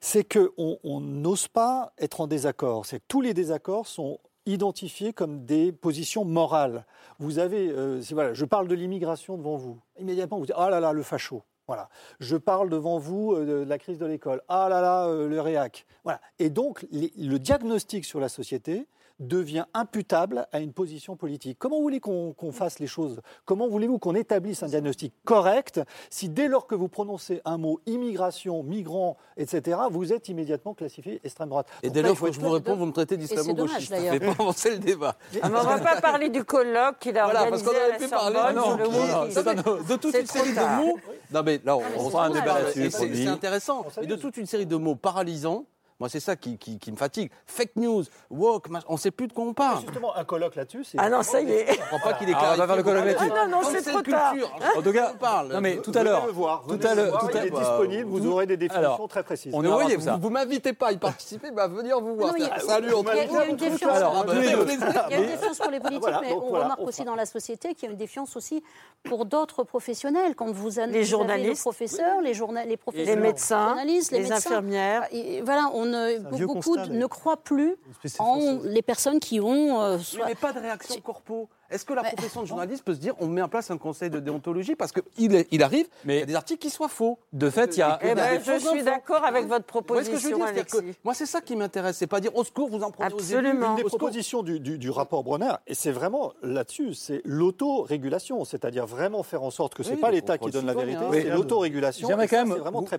[0.00, 2.86] C'est qu'on on n'ose pas être en désaccord.
[2.86, 6.86] C'est tous les désaccords sont identifiés comme des positions morales.
[7.18, 9.80] Vous avez, euh, voilà, je parle de l'immigration devant vous.
[9.98, 11.42] Immédiatement, vous dites, ah là là, le facho.
[11.66, 11.88] Voilà.
[12.20, 14.40] Je parle devant vous euh, de la crise de l'école.
[14.48, 15.84] Ah là là, euh, le réac.
[16.04, 16.20] Voilà.
[16.38, 18.86] Et donc, le diagnostic sur la société
[19.20, 21.58] devient imputable à une position politique.
[21.58, 23.20] Comment voulez-vous qu'on qu'on fasse les choses?
[23.44, 25.80] Comment voulez-vous qu'on établisse un diagnostic correct?
[26.10, 31.20] Si dès lors que vous prononcez un mot immigration, migrant, etc., vous êtes immédiatement classifié
[31.24, 33.90] extrême droite Et dès lors que je vous réponds, vous me traitez d'islamo-gauchiste.
[33.90, 34.14] D'ailleurs.
[34.14, 35.16] fait pas avancer le débat.
[35.42, 37.76] Ah, mais on ne va pas parler du colloque qu'il a Voilà, parce organisé qu'on
[37.76, 40.80] à aurait la pu parler non, non, non, de toute une série tard.
[40.80, 40.98] de mots.
[41.32, 42.90] Non mais là, on, mais on fera un débat là-dessus.
[42.90, 43.86] C'est intéressant.
[44.02, 45.64] Et de toute une série de mots paralysants.
[45.98, 47.30] Moi, c'est ça qui, qui- qui me fatigue.
[47.46, 49.80] Fake news, woke, mach- on ne sait plus de quoi on parle.
[49.80, 50.98] Justement, un colloque là-dessus, c'est.
[51.00, 51.72] Ah non, ça y est.
[51.72, 53.30] Je comprends pas qu'il est Ah, on va faire le colloque là-dessus.
[53.34, 54.34] Ah non, non, c'est trop tard.
[54.76, 55.52] En tout cas, On parle.
[55.54, 57.50] non mais tout à l'heure, le voir, tout à l'heure, voir, tout à il est
[57.50, 59.52] disponible, vous aurez des définitions très précises.
[59.54, 60.18] on est voyez vous, ça.
[60.20, 62.28] vous m'invitez pas à y participer, bah, venir vous voir.
[62.32, 63.90] Non, il y a- Salut, on il y a- il y a une défiance.
[63.96, 64.66] Alors, Ah, tous les deux.
[65.08, 67.24] Il y a une défiance pour les politiques, mais donc on remarque aussi dans la
[67.26, 68.62] société qu'il y a une défiance aussi
[69.02, 70.34] pour d'autres professionnels.
[70.34, 71.48] Quand vous Les journalistes.
[71.56, 75.06] les professeurs, les, professeurs, Les médecins, journalistes, les, infirmières.
[75.44, 77.76] Voilà, on ne, vieux beaucoup constat, ne croient plus
[78.18, 79.80] en les personnes qui ont.
[79.80, 81.48] euh, soit- mais pas de réaction corpo.
[81.68, 84.08] Est-ce que la profession de journaliste peut se dire on met en place un conseil
[84.08, 87.18] de déontologie parce qu'il il arrive, mais il y a des articles qui soient faux.
[87.32, 87.98] De fait, il y a.
[88.02, 90.92] Eh ben, je suis d'accord avec votre Vous voyez ce que je veux proposition, dire
[90.94, 90.98] que.
[91.02, 91.96] Moi, c'est ça qui m'intéresse.
[91.96, 93.16] C'est pas dire au secours, vous en prenez aux.
[93.18, 93.70] Absolument.
[93.70, 98.86] Une des propositions du, du- du rapport Bronner, et c'est vraiment là-dessus, c'est l'autorégulation, c'est-à-dire
[98.86, 101.18] vraiment faire en sorte que ce n'est Oui, pas l'État qui donne la vérité, Oui.
[101.22, 102.06] c'est l'autorégulation.
[102.08, 102.56] J'aimerais quand même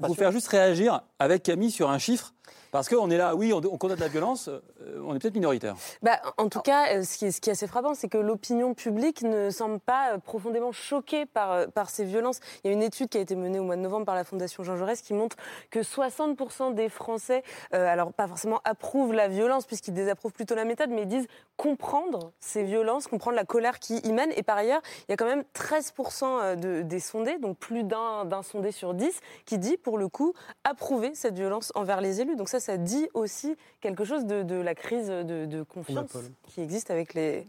[0.08, 2.34] vous, faire juste réagir avec Camille sur un chiffre,
[2.72, 5.76] parce qu'on est là, oui, on, on condamne la violence, euh, on est peut-être minoritaire.
[6.02, 9.50] Bah, en tout cas, euh, ce qui, est, assez frappant, c'est que l'opinion publique ne
[9.50, 12.40] semble pas euh, profondément choquée par, ces violences.
[12.64, 14.24] Il y a une étude qui a été menée au mois de novembre par la
[14.24, 15.38] Fondation Jean Jaurès qui montre
[15.70, 20.90] que 60% des Français, alors pas forcément approuvent la violence puisqu'ils désapprouvent plutôt la méthode,
[20.90, 24.32] mais ils disent comprendre ces violences, comprendre la colère qui y mène.
[24.36, 28.42] Et par ailleurs, il y a quand même 13% de, des sondés, donc plus d'un
[28.44, 32.36] sondé sur 10, qui dit pour le coup approuver cette violence envers les élus.
[32.60, 36.12] Ça dit aussi quelque chose de, de la crise de, de confiance
[36.48, 37.48] qui existe avec les...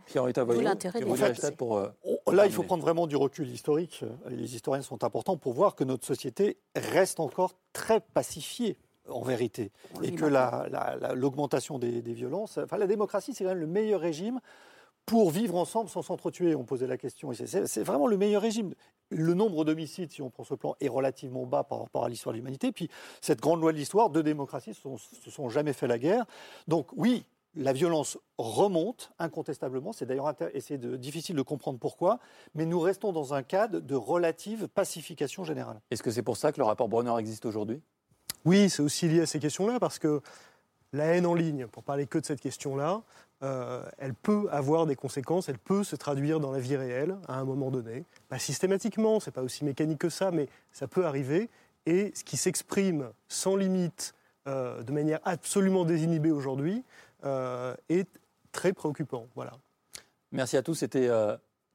[0.63, 1.01] L'intérêt
[1.57, 1.89] pour, euh,
[2.27, 4.05] On- Là, il faut prendre vraiment du recul historique.
[4.31, 8.77] et Les historiens sont importants pour voir que notre société reste encore très pacifiée,
[9.09, 9.73] en vérité.
[9.99, 12.59] Oui, et que la- la- la- l'augmentation des, des violences.
[12.59, 14.41] Enfin, la démocratie, c'est quand même le meilleur régime
[15.07, 16.55] pour vivre ensemble sans s'entretuer.
[16.55, 17.33] On posait la question.
[17.33, 18.75] C'est vraiment le meilleur régime.
[19.11, 22.33] Le nombre d'homicides, si on prend ce plan, est relativement bas par rapport à l'histoire
[22.35, 22.73] de l'humanité.
[22.73, 22.91] Puis,
[23.21, 25.99] cette grande loi de l'histoire, deux démocraties ne se sont, se sont jamais fait la
[25.99, 26.27] guerre.
[26.67, 29.93] Donc, oui, la violence remonte incontestablement.
[29.93, 32.19] C'est d'ailleurs et c'est de- difficile de comprendre pourquoi,
[32.55, 35.81] mais nous restons dans un cadre de relative pacification générale.
[35.91, 37.81] Est-ce que c'est pour ça que le rapport Bronner existe aujourd'hui?
[38.45, 40.21] Oui, c'est aussi lié à ces questions-là, parce que
[40.93, 43.03] la haine en ligne, pour parler que de cette question-là,
[43.43, 47.39] euh, elle peut avoir des conséquences, elle peut se traduire dans la vie réelle à
[47.39, 48.05] un moment donné.
[48.29, 51.49] Pas systématiquement, c'est pas aussi mécanique que ça, mais ça peut arriver.
[51.87, 54.15] Et ce qui s'exprime sans limite,
[54.49, 56.85] euh, de manière absolument désinhibée aujourd'hui,
[57.25, 58.09] euh, est
[58.51, 59.27] très préoccupant.
[59.35, 59.53] Voilà.
[60.33, 61.09] Merci à tous, c'était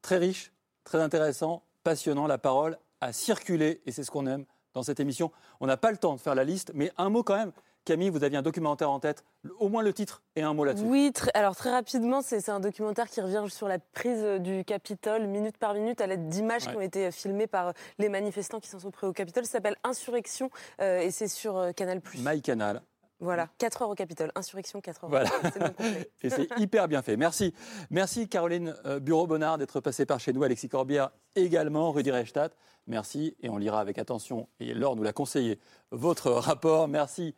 [0.00, 0.52] très riche,
[0.84, 2.26] très intéressant, passionnant.
[2.26, 4.44] La parole a circulé et c'est ce qu'on aime
[4.74, 5.32] dans cette émission.
[5.60, 7.52] On n'a pas le temps de faire la liste, mais un mot quand même.
[7.84, 9.24] Camille, vous aviez un documentaire en tête,
[9.58, 10.84] au moins le titre et un mot là-dessus.
[10.86, 14.64] Oui, très- alors très rapidement, c'est un documentaire qui revient sur la prise euh, du
[14.64, 16.70] Capitole minute par minute à l'aide d'images Ouais.
[16.72, 19.44] qui ont été filmées par euh, les manifestants qui s'en sont pris au Capitole.
[19.44, 22.00] Ça s'appelle Insurrection euh, et c'est sur euh, Canal+.
[22.18, 22.80] MyCanal.
[23.20, 24.32] Voilà, 4 heures au Capitole.
[24.34, 25.10] Insurrection, 4 heures.
[25.10, 25.30] Voilà.
[26.22, 27.16] Et c'est hyper bien fait.
[27.16, 27.54] Merci.
[27.88, 30.42] Merci Caroline euh, Bureau-Bonnard d'être passée par chez nous.
[30.42, 31.92] Alexis Corbière également.
[31.92, 32.54] Rudy Reichstadt.
[32.86, 33.34] Merci.
[33.40, 35.58] Et on lira avec attention, et Laure nous l'a conseillé,
[35.90, 36.86] votre rapport.
[36.88, 37.34] Merci.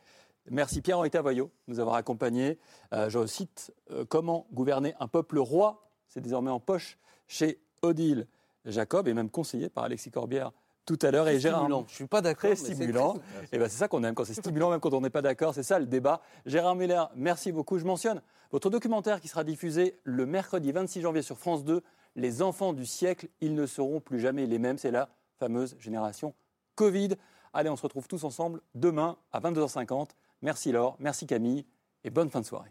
[0.51, 2.59] Merci Pierre-Henri Tavoyot de nous avoir accompagnés.
[2.93, 5.89] Euh, je cite euh, Comment gouverner un peuple roi?
[6.09, 8.27] C'est désormais en poche chez Odile
[8.65, 10.53] Jacob et même conseillé par Alexis Corbière
[10.85, 11.29] tout à l'heure.
[11.29, 11.85] Et Gérard stimulant.
[11.89, 13.15] Je suis pas d'accord, Très stimulant.
[13.15, 15.23] très- Et ben c'est ça qu'on aime quand c'est stimulant, même quand on n'est pas
[15.23, 15.53] d'accord.
[15.55, 16.21] C'est ça le débat.
[16.47, 17.79] Gérard Muller, merci beaucoup.
[17.79, 18.23] Je mentionne
[18.53, 21.83] votre documentaire qui sera diffusé le mercredi 26 janvier sur France 2.
[22.15, 24.79] Les enfants du siècle, ils ne seront plus jamais les mêmes.
[24.79, 26.35] C'est la fameuse génération
[26.77, 27.11] Covid.
[27.53, 30.11] Allez, on se retrouve tous ensemble demain à 22h50.
[30.47, 31.67] Merci Laure, merci Camille
[32.05, 32.71] et bonne fin de soirée.